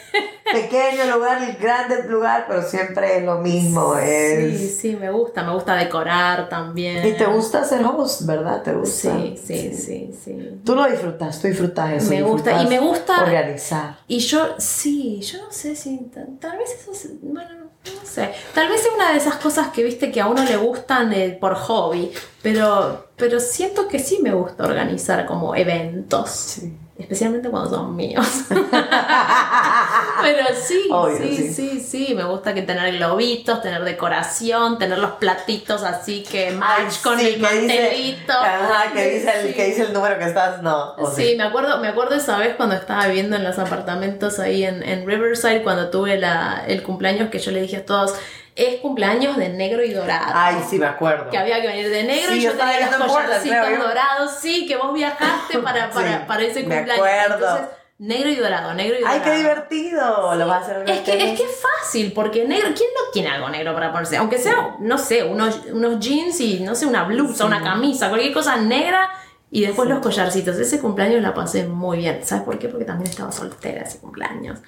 Pequeño 0.53 1.17
lugar, 1.17 1.43
el 1.43 1.57
grande 1.57 2.05
lugar, 2.09 2.45
pero 2.47 2.63
siempre 2.63 3.19
es 3.19 3.25
lo 3.25 3.39
mismo. 3.39 3.97
Es... 3.97 4.59
Sí, 4.61 4.69
sí, 4.69 4.97
me 4.97 5.11
gusta, 5.11 5.43
me 5.45 5.53
gusta 5.55 5.75
decorar 5.77 6.49
también. 6.49 7.07
Y 7.07 7.13
te 7.13 7.25
gusta 7.25 7.65
ser 7.65 7.83
host, 7.85 8.27
¿verdad? 8.27 8.63
¿Te 8.63 8.73
gusta? 8.75 9.17
Sí, 9.17 9.41
sí, 9.43 9.73
sí, 9.75 10.15
sí. 10.23 10.61
Tú 10.65 10.75
lo 10.75 10.85
disfrutas, 10.91 11.41
tú 11.41 11.49
disfrutas 11.49 11.93
eso. 11.93 12.11
Me 12.11 12.23
gusta, 12.23 12.63
y 12.63 12.67
me 12.67 12.79
gusta- 12.79 13.23
Organizar. 13.23 13.97
Y 14.09 14.19
yo, 14.19 14.55
sí, 14.59 15.21
yo 15.23 15.39
no 15.39 15.51
sé 15.51 15.75
si, 15.75 15.97
tal, 16.15 16.39
tal 16.39 16.59
vez 16.59 16.71
eso, 16.81 16.93
es- 16.93 17.09
bueno, 17.23 17.49
no 17.85 18.07
sé, 18.07 18.31
tal 18.55 18.69
vez 18.69 18.83
es 18.83 18.89
una 18.95 19.13
de 19.13 19.19
esas 19.19 19.37
cosas 19.37 19.69
que 19.69 19.83
viste 19.83 20.13
que 20.13 20.21
a 20.21 20.27
uno 20.27 20.45
le 20.45 20.57
gustan 20.57 21.13
eh, 21.15 21.37
por 21.41 21.55
hobby, 21.55 22.13
pero, 22.43 23.09
pero 23.17 23.41
siento 23.41 23.89
que 23.89 23.99
sí 23.99 24.19
me 24.23 24.35
gusta 24.35 24.65
organizar 24.65 25.25
como 25.27 25.55
eventos, 25.57 26.31
Sí. 26.31 26.77
Especialmente 27.03 27.51
cuando 27.51 27.71
son 27.71 27.95
míos. 27.95 28.27
pero 30.23 30.47
sí, 30.61 30.89
Obvio, 30.91 31.17
sí, 31.19 31.37
sí. 31.37 31.53
sí, 31.55 31.81
sí, 31.81 32.15
me 32.15 32.25
gusta 32.25 32.55
que 32.55 32.63
tener 32.63 32.97
globitos, 32.97 33.61
tener 33.63 33.83
decoración, 33.85 34.79
tener 34.79 34.99
los 34.99 35.13
platitos 35.13 35.83
así 35.83 36.23
que 36.23 36.51
match 36.53 37.01
con 37.03 37.19
sí, 37.19 37.27
el 37.27 37.35
que 37.35 37.55
dice- 37.61 37.81
mantelito. 37.81 38.33
Ajá, 38.33 38.93
que 38.93 39.11
dice, 39.11 39.41
el, 39.41 39.49
Sí. 39.49 39.55
que 39.55 39.65
dice 39.67 39.83
el 39.83 39.93
número 39.93 40.19
que 40.19 40.25
estás, 40.25 40.63
no. 40.63 40.95
o 40.97 41.11
Sí, 41.11 41.35
me 41.37 41.45
acuerdo, 41.45 41.79
me 41.79 41.89
acuerdo 41.89 42.15
esa 42.15 42.39
vez 42.39 42.55
cuando 42.57 42.75
estaba 42.75 43.07
viviendo 43.07 43.37
en 43.37 43.45
los 43.45 43.59
apartamentos 43.59 44.39
ahí 44.39 44.65
en, 44.65 44.83
en 44.83 45.07
Riverside, 45.07 45.63
cuando 45.63 45.91
tuve 45.91 46.19
la, 46.19 46.65
el 46.67 46.83
cumpleaños 46.83 47.31
que 47.31 47.39
yo 47.39 47.51
le 47.51 47.63
dije 47.63 47.79
a 47.79 47.85
todos, 47.85 48.15
es 48.55 48.81
cumpleaños 48.81 49.37
de 49.37 49.49
negro 49.49 49.83
y 49.83 49.93
dorado. 49.93 50.33
Ay, 50.35 50.57
sí, 50.69 50.79
me 50.79 50.87
acuerdo. 50.87 51.31
Que 51.31 51.39
había 51.39 51.61
que 51.63 51.69
venir 51.69 51.89
de 51.89 52.05
negro 52.05 52.33
Sí, 52.33 52.39
y 52.39 52.43
yo 52.43 52.53
tenía 52.53 52.91
los 52.99 53.13
collarcitos 53.13 53.67
creo 53.67 53.83
dorados, 53.83 54.33
sí, 54.41 54.67
que 54.67 54.77
vos 54.77 54.93
viajaste 54.93 55.59
para, 55.61 55.91
para, 55.93 56.19
Sí, 56.19 56.25
para 56.27 56.43
ese 56.43 56.63
me 56.65 56.77
cumpleaños. 56.77 56.95
acuerdo. 57.07 57.35
Entonces, 57.49 57.67
negro 57.99 58.29
y 58.31 58.35
dorado, 58.37 58.75
negro 58.75 58.99
y 58.99 59.01
dorado. 59.01 59.21
Ay, 59.25 59.31
qué 59.31 59.37
divertido. 59.39 60.35
Lo 60.35 60.47
vas 60.47 60.69
a 60.69 60.73
hacer 60.73 60.91
Es 60.91 61.01
que, 61.01 61.33
es 61.33 61.39
que 61.41 61.45
es 61.47 61.61
fácil, 61.81 62.13
porque 62.13 62.45
negro, 62.45 62.69
¿quién 62.77 62.91
no 62.95 63.11
tiene 63.13 63.29
algo 63.29 63.49
negro 63.49 63.75
para 63.75 63.91
ponerse? 63.93 64.17
Aunque 64.17 64.39
sea, 64.39 64.77
no 64.81 64.99
sé, 64.99 65.25
unos, 65.25 65.61
unos 65.73 65.99
jeans 66.01 66.41
y 66.41 66.61
no 66.61 66.75
sé, 66.75 66.87
una 66.87 67.05
blusa, 67.05 67.47
una 67.47 67.63
camisa, 67.63 68.09
cualquier 68.09 68.33
cosa 68.33 68.57
negra 68.57 69.11
y 69.51 69.65
después 69.67 69.89
los 69.89 70.01
collarcitos. 70.01 70.57
Ese 70.57 70.81
cumpleaños 70.81 71.23
la 71.23 71.33
pasé 71.33 71.65
muy 71.67 71.99
bien. 71.99 72.21
¿Sabes 72.25 72.45
por 72.45 72.59
qué? 72.59 72.69
Porque 72.69 72.85
también 72.85 73.11
estaba 73.11 73.31
soltera 73.33 73.83
ese 73.83 73.99
cumpleaños. 73.99 74.59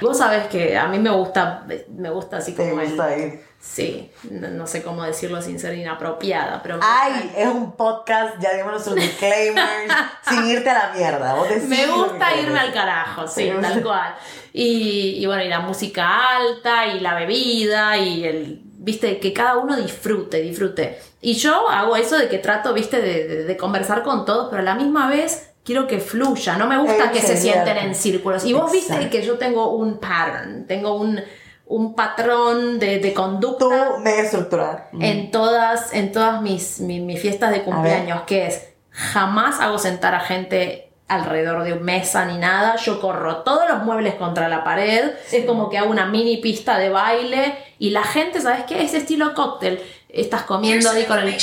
Vos 0.00 0.18
sabés 0.18 0.46
que 0.48 0.76
a 0.76 0.86
mí 0.88 0.98
me 0.98 1.10
gusta, 1.10 1.64
me 1.96 2.10
gusta 2.10 2.38
así 2.38 2.52
Te 2.52 2.68
como 2.68 2.80
el- 2.82 2.88
gusta 2.88 3.16
ir. 3.16 3.52
Sí, 3.60 4.10
no, 4.28 4.48
no 4.48 4.66
sé 4.66 4.82
cómo 4.82 5.04
decirlo 5.04 5.40
sin 5.40 5.60
ser 5.60 5.74
inapropiada, 5.78 6.60
pero 6.64 6.80
Ay, 6.82 7.32
es 7.36 7.46
un 7.46 7.76
podcast, 7.76 8.34
ya 8.40 8.54
dimos 8.54 8.72
nuestros 8.72 8.96
disclaimers, 8.96 9.92
sin 10.28 10.46
irte 10.48 10.68
a 10.68 10.88
la 10.88 10.94
mierda. 10.94 11.34
Vos 11.34 11.46
Me 11.68 11.86
gusta 11.86 12.34
irme 12.40 12.58
al 12.58 12.72
carajo, 12.72 13.28
sí, 13.28 13.52
tal 13.60 13.80
cual. 13.84 14.16
Y, 14.52 15.18
y 15.22 15.26
bueno, 15.26 15.44
y 15.44 15.48
la 15.48 15.60
música 15.60 16.36
alta, 16.38 16.88
y 16.88 16.98
la 16.98 17.14
bebida, 17.14 17.96
y 17.98 18.24
el. 18.24 18.62
Viste, 18.64 19.20
que 19.20 19.32
cada 19.32 19.58
uno 19.58 19.76
disfrute, 19.76 20.38
disfrute. 20.42 20.98
Y 21.20 21.34
yo 21.34 21.68
hago 21.70 21.94
eso 21.94 22.18
de 22.18 22.28
que 22.28 22.38
trato, 22.38 22.74
viste, 22.74 23.00
de, 23.00 23.28
de- 23.28 23.44
de 23.44 23.56
conversar 23.56 24.02
con 24.02 24.24
todos, 24.24 24.48
pero 24.50 24.60
a 24.62 24.64
la 24.64 24.74
misma 24.74 25.08
vez 25.08 25.51
quiero 25.64 25.86
que 25.86 25.98
fluya. 26.00 26.56
No 26.56 26.66
me 26.66 26.78
gusta 26.78 27.10
que 27.10 27.20
se 27.20 27.36
sienten 27.36 27.76
en 27.78 27.94
círculos. 27.94 28.44
Y 28.44 28.52
vos 28.52 28.70
viste 28.72 29.08
que 29.10 29.22
yo 29.22 29.38
tengo 29.38 29.70
un 29.74 29.98
pattern, 29.98 30.66
tengo 30.66 30.94
un, 30.94 31.20
un 31.66 31.94
patrón 31.94 32.78
de, 32.78 32.98
de 32.98 33.12
conducta 33.14 33.66
Tú, 33.94 34.00
mega 34.00 34.22
estructural. 34.22 34.84
en 35.00 35.30
todas, 35.30 35.92
en 35.94 36.12
todas 36.12 36.42
mis, 36.42 36.80
mi- 36.80 37.00
mis 37.00 37.20
fiestas 37.20 37.50
de 37.52 37.62
cumpleaños, 37.62 38.22
que 38.22 38.46
es 38.48 38.68
jamás 38.90 39.60
hago 39.60 39.78
sentar 39.78 40.14
a 40.14 40.20
gente 40.20 40.90
alrededor 41.08 41.62
de 41.64 41.74
mesa 41.74 42.24
ni 42.24 42.38
nada, 42.38 42.76
yo 42.76 42.98
corro 43.00 43.38
todos 43.42 43.68
los 43.68 43.82
muebles 43.84 44.14
contra 44.14 44.48
la 44.48 44.64
pared, 44.64 45.12
es 45.30 45.44
como 45.44 45.68
que 45.68 45.76
hago 45.78 45.90
una 45.90 46.06
mini 46.06 46.38
pista 46.38 46.78
de 46.78 46.88
baile 46.88 47.54
y 47.78 47.90
la 47.90 48.02
gente, 48.02 48.40
¿sabes 48.40 48.64
qué? 48.64 48.82
Es 48.82 48.94
estilo 48.94 49.34
cóctel, 49.34 49.82
estás 50.08 50.42
comiendo 50.42 50.88
ahí 50.90 51.04
con 51.04 51.18
el... 51.18 51.34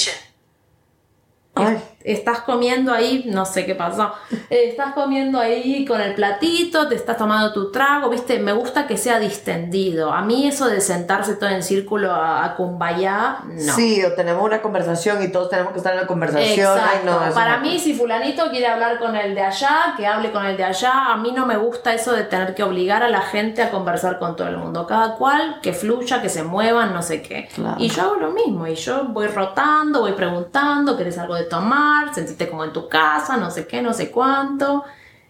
Ay, 1.56 1.78
Estás 2.04 2.40
comiendo 2.42 2.94
ahí, 2.94 3.26
no 3.28 3.46
sé 3.46 3.66
qué 3.66 3.76
pasó. 3.76 4.14
eh, 4.50 4.70
Estás 4.70 4.94
comiendo 4.94 5.40
ahí 5.40 5.86
con 5.86 6.00
el 6.00 6.16
platito, 6.16 6.88
te 6.88 6.96
estás 6.96 7.18
tomando 7.18 7.52
tu 7.52 7.72
trago, 7.72 8.10
¿viste? 8.10 8.40
Me 8.40 8.54
gusta 8.54 8.88
que 8.88 8.96
sea 8.98 9.20
distendido. 9.20 10.12
A 10.14 10.22
mí 10.22 10.48
eso 10.48 10.68
de 10.68 10.80
sentarse 10.82 11.36
todo 11.36 11.50
en 11.50 11.62
círculo 11.62 12.12
a, 12.12 12.46
a 12.46 12.56
kumbaya, 12.56 13.40
no. 13.46 13.74
Sí, 13.74 14.04
o 14.04 14.14
tenemos 14.14 14.44
una 14.44 14.62
conversación 14.62 15.22
y 15.24 15.28
todos 15.28 15.50
tenemos 15.50 15.72
que 15.74 15.80
estar 15.80 15.94
en 15.94 16.00
la 16.02 16.08
conversación. 16.08 16.78
Ay, 16.80 17.00
no, 17.06 17.20
Para 17.34 17.58
mí, 17.60 17.78
si 17.80 17.94
fulanito 17.94 18.50
quiere 18.50 18.68
hablar 18.68 18.98
con 19.00 19.16
el 19.16 19.36
de 19.36 19.42
allá, 19.42 19.94
que 19.98 20.08
hable 20.08 20.32
con 20.32 20.46
el 20.46 20.56
de 20.56 20.64
allá. 20.64 21.08
A 21.12 21.18
mí 21.18 21.32
no 21.34 21.46
me 21.46 21.58
gusta 21.58 21.94
eso 21.94 22.14
de 22.14 22.24
tener 22.24 22.56
que 22.56 22.64
obligar 22.64 23.04
a 23.04 23.10
la 23.10 23.22
gente 23.22 23.62
a 23.62 23.70
conversar 23.72 24.20
con 24.20 24.36
todo 24.36 24.48
el 24.48 24.58
mundo. 24.58 24.88
Cada 24.88 25.16
cual 25.16 25.60
que 25.62 25.74
fluya, 25.74 26.22
que 26.22 26.30
se 26.30 26.44
muevan, 26.44 26.94
no 26.94 27.02
sé 27.02 27.22
qué. 27.22 27.50
Claro. 27.54 27.76
Y 27.80 27.90
yo 27.90 28.04
hago 28.04 28.16
lo 28.16 28.32
mismo. 28.32 28.66
Y 28.68 28.76
yo 28.76 29.04
voy 29.10 29.28
rotando, 29.28 30.00
voy 30.02 30.14
preguntando, 30.14 30.96
¿querés 30.96 31.18
algo 31.18 31.36
de 31.36 31.44
tomar? 31.44 31.89
Sentiste 32.14 32.48
como 32.50 32.64
en 32.64 32.74
tu 32.74 32.88
casa, 32.90 33.38
no 33.38 33.52
sé 33.52 33.68
qué, 33.68 33.82
no 33.82 33.94
sé 33.94 34.12
cuánto. 34.12 34.84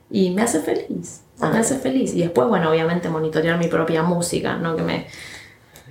Y 0.09 0.31
me 0.31 0.41
hace 0.43 0.59
feliz. 0.59 1.21
Ah. 1.39 1.49
Me 1.49 1.59
hace 1.59 1.77
feliz. 1.77 2.13
Y 2.13 2.21
después, 2.21 2.47
bueno, 2.47 2.69
obviamente 2.69 3.09
monitorear 3.09 3.57
mi 3.57 3.67
propia 3.67 4.03
música, 4.03 4.55
no 4.55 4.75
que 4.75 4.81
me... 4.83 5.07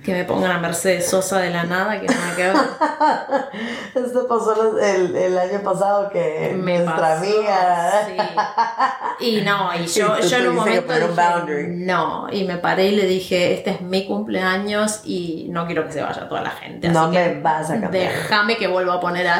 Que 0.03 0.13
me 0.13 0.23
pongan 0.23 0.51
a 0.51 0.59
Mercedes 0.59 1.09
Sosa 1.09 1.39
de 1.39 1.49
la 1.49 1.65
nada, 1.65 1.99
que 1.99 2.07
nada 2.07 2.33
que 2.33 2.43
ver. 2.43 2.55
Esto 4.05 4.27
pasó 4.29 4.79
el, 4.79 5.13
el 5.13 5.37
año 5.37 5.59
pasado 5.61 6.09
que 6.09 6.55
me 6.57 6.79
nuestra 6.79 6.95
pasó, 6.95 7.17
amiga. 7.17 8.07
sí. 8.07 9.27
Y 9.27 9.41
no, 9.41 9.71
y 9.75 9.85
yo, 9.87 10.15
Y 10.23 10.27
yo 10.27 10.37
en 10.37 10.47
un 10.47 10.55
momento 10.55 10.93
un 10.93 11.85
no, 11.85 12.27
y 12.31 12.45
me 12.45 12.57
paré 12.57 12.87
y 12.87 12.95
le 12.95 13.05
dije, 13.07 13.53
este 13.53 13.71
es 13.71 13.81
mi 13.81 14.07
cumpleaños 14.07 15.01
y 15.03 15.47
no 15.49 15.65
quiero 15.65 15.85
que 15.85 15.91
se 15.91 16.01
vaya 16.01 16.29
toda 16.29 16.43
la 16.43 16.51
gente. 16.51 16.87
No 16.87 17.11
que 17.11 17.19
me 17.19 17.41
vas 17.41 17.69
a 17.69 17.81
cambiar. 17.81 17.91
Déjame 17.91 18.55
que 18.55 18.67
vuelva 18.67 18.93
a 18.95 18.99
poner 19.01 19.27
a 19.27 19.39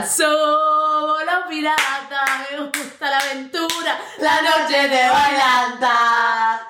Somos 1.00 1.20
los 1.24 1.48
piratas, 1.48 2.30
me 2.52 2.58
gusta 2.66 3.10
la 3.10 3.20
aventura, 3.20 4.00
la 4.20 4.42
noche 4.42 4.90
de 4.90 5.10
bailanta. 5.10 6.68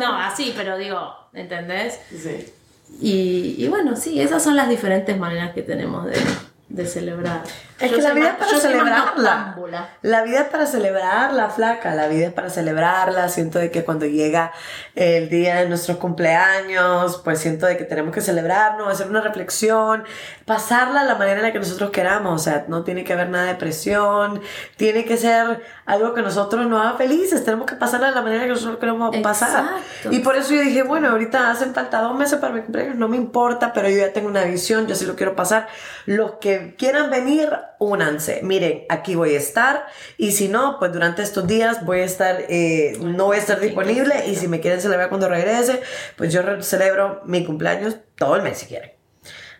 No, 0.00 0.18
así, 0.18 0.52
pero 0.56 0.76
digo, 0.76 1.14
¿entendés? 1.32 2.00
Sí. 2.10 2.52
Y, 3.00 3.54
y 3.64 3.68
bueno, 3.68 3.94
sí, 3.94 4.20
esas 4.20 4.42
son 4.42 4.56
las 4.56 4.68
diferentes 4.68 5.16
maneras 5.16 5.54
que 5.54 5.62
tenemos 5.62 6.04
de, 6.06 6.20
de 6.68 6.86
celebrar. 6.86 7.42
Es 7.78 7.90
Yo 7.90 7.96
que 7.96 8.02
la 8.02 8.14
vida 8.14 8.28
es 8.30 8.36
para 8.36 8.58
celebrarla. 8.58 9.56
La 10.02 10.22
vida 10.22 10.40
es 10.40 10.48
para 10.48 10.66
celebrarla, 10.66 11.50
flaca. 11.50 11.94
La 11.94 12.08
vida 12.08 12.26
es 12.28 12.32
para 12.32 12.48
celebrarla. 12.48 13.28
Siento 13.28 13.58
de 13.58 13.70
que 13.70 13.84
cuando 13.84 14.06
llega 14.06 14.52
el 14.94 15.28
día 15.28 15.56
de 15.56 15.68
nuestros 15.68 15.98
cumpleaños, 15.98 17.20
pues 17.22 17.40
siento 17.40 17.66
de 17.66 17.76
que 17.76 17.84
tenemos 17.84 18.14
que 18.14 18.20
celebrarnos, 18.20 18.88
hacer 18.88 19.08
una 19.08 19.20
reflexión, 19.20 20.04
pasarla 20.46 21.02
de 21.02 21.08
la 21.08 21.14
manera 21.16 21.38
en 21.38 21.42
la 21.42 21.52
que 21.52 21.58
nosotros 21.58 21.90
queramos. 21.90 22.40
O 22.40 22.44
sea, 22.44 22.64
no 22.68 22.82
tiene 22.82 23.04
que 23.04 23.12
haber 23.12 23.28
nada 23.28 23.46
de 23.46 23.56
presión. 23.56 24.40
Tiene 24.76 25.04
que 25.04 25.16
ser 25.16 25.62
algo 25.86 26.14
que 26.14 26.22
nosotros 26.22 26.66
nos 26.66 26.80
haga 26.80 26.96
felices. 26.96 27.44
Tenemos 27.44 27.66
que 27.66 27.76
pasarla 27.76 28.08
de 28.08 28.14
la 28.14 28.22
manera 28.22 28.44
que 28.44 28.50
nosotros 28.50 28.78
queremos 28.78 29.14
pasar. 29.18 29.80
Y 30.10 30.20
por 30.20 30.36
eso 30.36 30.54
yo 30.54 30.62
dije, 30.62 30.82
bueno, 30.82 31.08
ahorita 31.10 31.50
hacen 31.50 31.74
falta 31.74 32.00
dos 32.00 32.16
meses 32.16 32.38
para 32.38 32.54
mi 32.54 32.62
cumpleaños, 32.62 32.96
no 32.96 33.08
me 33.08 33.16
importa, 33.16 33.72
pero 33.72 33.88
yo 33.88 33.98
ya 33.98 34.12
tengo 34.12 34.28
una 34.28 34.44
visión, 34.44 34.86
yo 34.86 34.94
sí 34.94 35.04
lo 35.04 35.16
quiero 35.16 35.36
pasar. 35.36 35.68
Los 36.06 36.32
que 36.32 36.74
quieran 36.76 37.10
venir, 37.10 37.50
únanse. 37.78 38.40
Miren, 38.42 38.84
aquí 38.88 39.14
voy 39.14 39.34
a 39.34 39.38
estar 39.38 39.86
y 40.16 40.32
si 40.32 40.48
no, 40.48 40.78
pues 40.78 40.92
durante 40.92 41.22
estos 41.22 41.46
días 41.46 41.84
voy 41.84 42.00
a 42.00 42.04
estar, 42.04 42.44
eh, 42.48 42.98
no 43.00 43.26
voy 43.26 43.36
a 43.36 43.40
estar 43.40 43.60
disponible 43.60 44.26
y 44.26 44.36
si 44.36 44.48
me 44.48 44.60
quieren 44.60 44.80
celebrar 44.80 45.08
cuando 45.08 45.28
regrese, 45.28 45.82
pues 46.16 46.32
yo 46.32 46.42
celebro 46.62 47.22
mi 47.24 47.44
cumpleaños 47.44 47.96
todo 48.16 48.36
el 48.36 48.42
mes 48.42 48.58
si 48.58 48.66
quieren. 48.66 48.93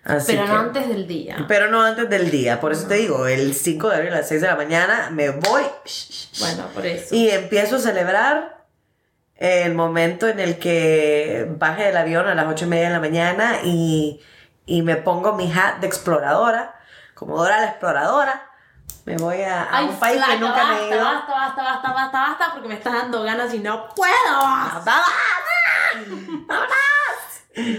Así 0.04 0.32
Pero 0.32 0.46
no 0.46 0.52
que- 0.52 0.58
antes 0.58 0.88
del 0.88 1.06
día. 1.06 1.44
Pero 1.48 1.68
no 1.70 1.82
antes 1.82 2.10
del 2.10 2.30
día, 2.30 2.60
por 2.60 2.72
eso 2.72 2.86
te 2.86 2.94
digo, 2.94 3.26
el 3.26 3.54
5 3.54 3.88
de 3.88 3.96
abril 3.96 4.12
a 4.12 4.16
las 4.18 4.28
6 4.28 4.40
de 4.42 4.46
la 4.48 4.56
mañana 4.56 5.08
me 5.10 5.30
voy 5.30 5.62
Bueno, 6.40 6.66
por 6.74 6.84
eso. 6.84 7.14
y 7.14 7.30
empiezo 7.30 7.76
a 7.76 7.78
celebrar 7.78 8.64
el 9.36 9.74
momento 9.74 10.28
en 10.28 10.40
el 10.40 10.58
que 10.58 11.46
baje 11.58 11.84
del 11.84 11.96
avión 11.96 12.28
a 12.28 12.34
las 12.34 12.46
ocho 12.46 12.66
y 12.66 12.68
media 12.68 12.88
de 12.88 12.92
la 12.94 13.00
mañana 13.00 13.58
y, 13.64 14.20
y 14.66 14.82
me 14.82 14.96
pongo 14.96 15.32
mi 15.32 15.50
hat 15.52 15.76
de 15.78 15.86
exploradora, 15.86 16.74
como 17.14 17.36
Dora 17.38 17.60
la 17.60 17.66
exploradora. 17.68 18.50
Me 19.06 19.16
voy 19.16 19.42
a, 19.42 19.64
a 19.64 19.78
Ay, 19.78 19.86
un 19.88 19.96
país 19.96 20.18
que 20.18 20.24
flaca, 20.36 20.40
nunca 20.40 20.64
me 20.66 20.74
he 20.74 20.78
basta, 20.80 20.94
ido. 20.96 21.04
basta, 21.04 21.32
basta, 21.34 21.62
basta, 21.62 21.92
basta, 21.92 22.20
basta, 22.20 22.52
porque 22.54 22.68
me 22.68 22.74
estás 22.74 22.92
dando 22.94 23.22
ganas 23.22 23.52
y 23.52 23.58
no 23.58 23.88
puedo. 23.94 24.12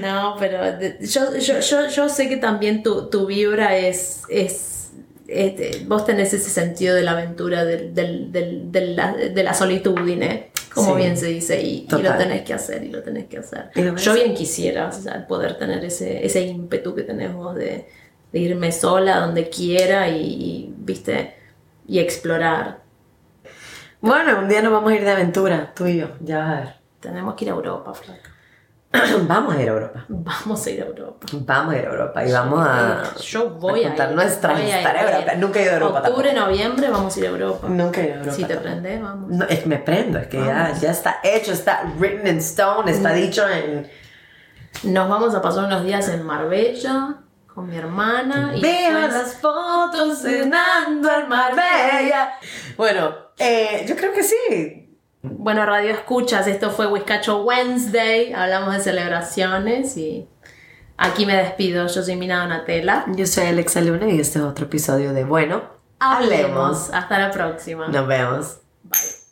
No, 0.01 0.35
pero 0.39 0.59
yo, 1.01 1.37
yo, 1.37 1.59
yo, 1.59 1.87
yo 1.89 2.09
sé 2.09 2.29
que 2.29 2.37
también 2.37 2.81
tu, 2.83 3.09
tu 3.09 3.25
vibra 3.25 3.75
es, 3.77 4.21
es, 4.29 4.91
este, 5.27 5.83
vos 5.85 6.05
tenés 6.05 6.33
ese 6.33 6.49
sentido 6.49 6.95
de 6.95 7.01
la 7.03 7.11
aventura, 7.11 7.65
del, 7.65 7.93
del, 7.93 8.31
del- 8.31 8.71
de, 8.71 8.81
la, 8.87 9.13
de 9.13 9.43
la 9.43 9.53
solitudine, 9.53 10.51
como 10.73 10.91
Sí. 10.91 10.97
bien 10.97 11.17
se 11.17 11.27
dice, 11.27 11.61
y, 11.61 11.87
y 11.89 12.01
lo 12.01 12.15
tenés 12.17 12.43
que 12.43 12.53
hacer, 12.53 12.83
y 12.83 12.89
lo 12.89 13.01
tenés 13.03 13.25
que 13.25 13.39
hacer. 13.39 13.69
Yo 13.97 14.13
bien 14.13 14.33
quisiera 14.33 14.87
o 14.87 14.91
sea, 14.91 15.25
poder 15.27 15.57
tener 15.57 15.83
ese, 15.83 16.25
ese 16.25 16.41
ímpetu 16.41 16.93
que 16.95 17.03
tenemos 17.03 17.55
de, 17.55 17.87
de 18.31 18.39
irme 18.39 18.71
sola 18.71 19.19
donde 19.19 19.49
quiera 19.49 20.07
y, 20.09 20.21
y, 20.21 20.73
viste, 20.77 21.35
y 21.87 21.99
explorar. 21.99 22.79
Bueno, 24.01 24.39
un 24.39 24.47
día 24.49 24.61
nos 24.61 24.71
vamos 24.71 24.91
a 24.91 24.95
ir 24.95 25.03
de 25.03 25.11
aventura, 25.11 25.73
tú 25.75 25.85
y 25.87 25.97
yo, 25.97 26.09
ya 26.21 26.37
vas 26.39 26.49
a 26.51 26.59
ver. 26.61 26.73
Tenemos 26.99 27.35
que 27.35 27.45
ir 27.45 27.51
a 27.51 27.55
Europa, 27.55 27.93
flaca. 27.93 28.31
vamos 29.27 29.55
a 29.55 29.61
ir 29.61 29.69
a 29.69 29.73
Europa. 29.73 30.05
Vamos 30.07 30.65
a 30.65 30.69
ir 30.69 30.81
a 30.81 30.85
Europa. 30.85 31.27
Vamos 31.33 31.73
a 31.73 31.77
ir 31.77 31.85
a 31.85 31.89
Europa 31.89 32.25
y 32.25 32.31
vamos 32.31 32.67
a, 32.67 33.03
Yo 33.21 33.49
voy 33.51 33.83
a 33.83 33.87
contar 33.89 34.09
ir, 34.09 34.15
nuestras 34.15 34.53
voy 34.59 34.71
a 34.71 34.77
historias 34.77 35.01
ir. 35.03 35.07
de 35.07 35.13
Europa. 35.13 35.35
Nunca 35.37 35.59
he 35.59 35.63
ido 35.63 35.71
a 35.71 35.75
Europa 35.75 35.99
Octubre, 35.99 36.29
tampoco. 36.29 36.45
noviembre 36.51 36.89
vamos 36.89 37.15
a 37.15 37.19
ir 37.19 37.25
a 37.25 37.29
Europa. 37.29 37.67
Nunca 37.69 38.01
he 38.01 38.05
ido 38.05 38.13
a 38.13 38.17
Europa. 38.17 38.35
Si 38.35 38.43
te 38.43 38.53
tampoco. 38.55 38.63
prende, 38.81 38.99
vamos. 39.01 39.29
No, 39.31 39.45
es 39.45 39.65
me 39.67 39.77
prendo, 39.79 40.19
es 40.19 40.27
que 40.27 40.37
ya, 40.45 40.73
ya 40.73 40.91
está 40.91 41.19
hecho, 41.23 41.51
está 41.53 41.83
written 41.99 42.27
in 42.27 42.37
stone, 42.39 42.91
está 42.91 43.09
Mm. 43.11 43.15
dicho 43.15 43.47
en... 43.49 43.89
Nos 44.83 45.07
vamos 45.09 45.33
a 45.33 45.41
pasar 45.41 45.63
unos 45.65 45.83
días 45.85 46.07
en 46.09 46.23
Marbella 46.23 47.15
con 47.53 47.69
mi 47.69 47.77
hermana. 47.77 48.51
Y 48.55 48.61
Veo 48.61 48.99
después- 48.99 49.13
las 49.13 49.35
fotos 49.37 50.17
cenando 50.19 51.09
en 51.09 51.29
Marbella. 51.29 52.33
Bueno, 52.75 53.15
eh, 53.39 53.85
yo 53.87 53.95
creo 53.95 54.11
que 54.11 54.23
sí. 54.23 54.84
Bueno, 55.31 55.65
Radio 55.65 55.91
Escuchas, 55.91 56.47
esto 56.47 56.71
fue 56.71 56.87
Whiskacho 56.87 57.43
Wednesday. 57.43 58.33
Hablamos 58.33 58.73
de 58.75 58.79
celebraciones 58.81 59.97
y 59.97 60.27
aquí 60.97 61.25
me 61.25 61.35
despido. 61.35 61.87
Yo 61.87 62.03
soy 62.03 62.15
Mina 62.15 62.41
Donatella. 62.41 63.05
Yo 63.15 63.25
soy 63.25 63.45
Alexa 63.47 63.81
Luna 63.81 64.07
y 64.07 64.19
este 64.19 64.39
es 64.39 64.45
otro 64.45 64.65
episodio 64.65 65.13
de 65.13 65.23
Bueno, 65.23 65.75
Hablemos. 65.99 66.89
Hasta 66.93 67.19
la 67.19 67.31
próxima. 67.31 67.87
Nos 67.87 68.07
vemos. 68.07 68.59
Bye. 68.83 69.24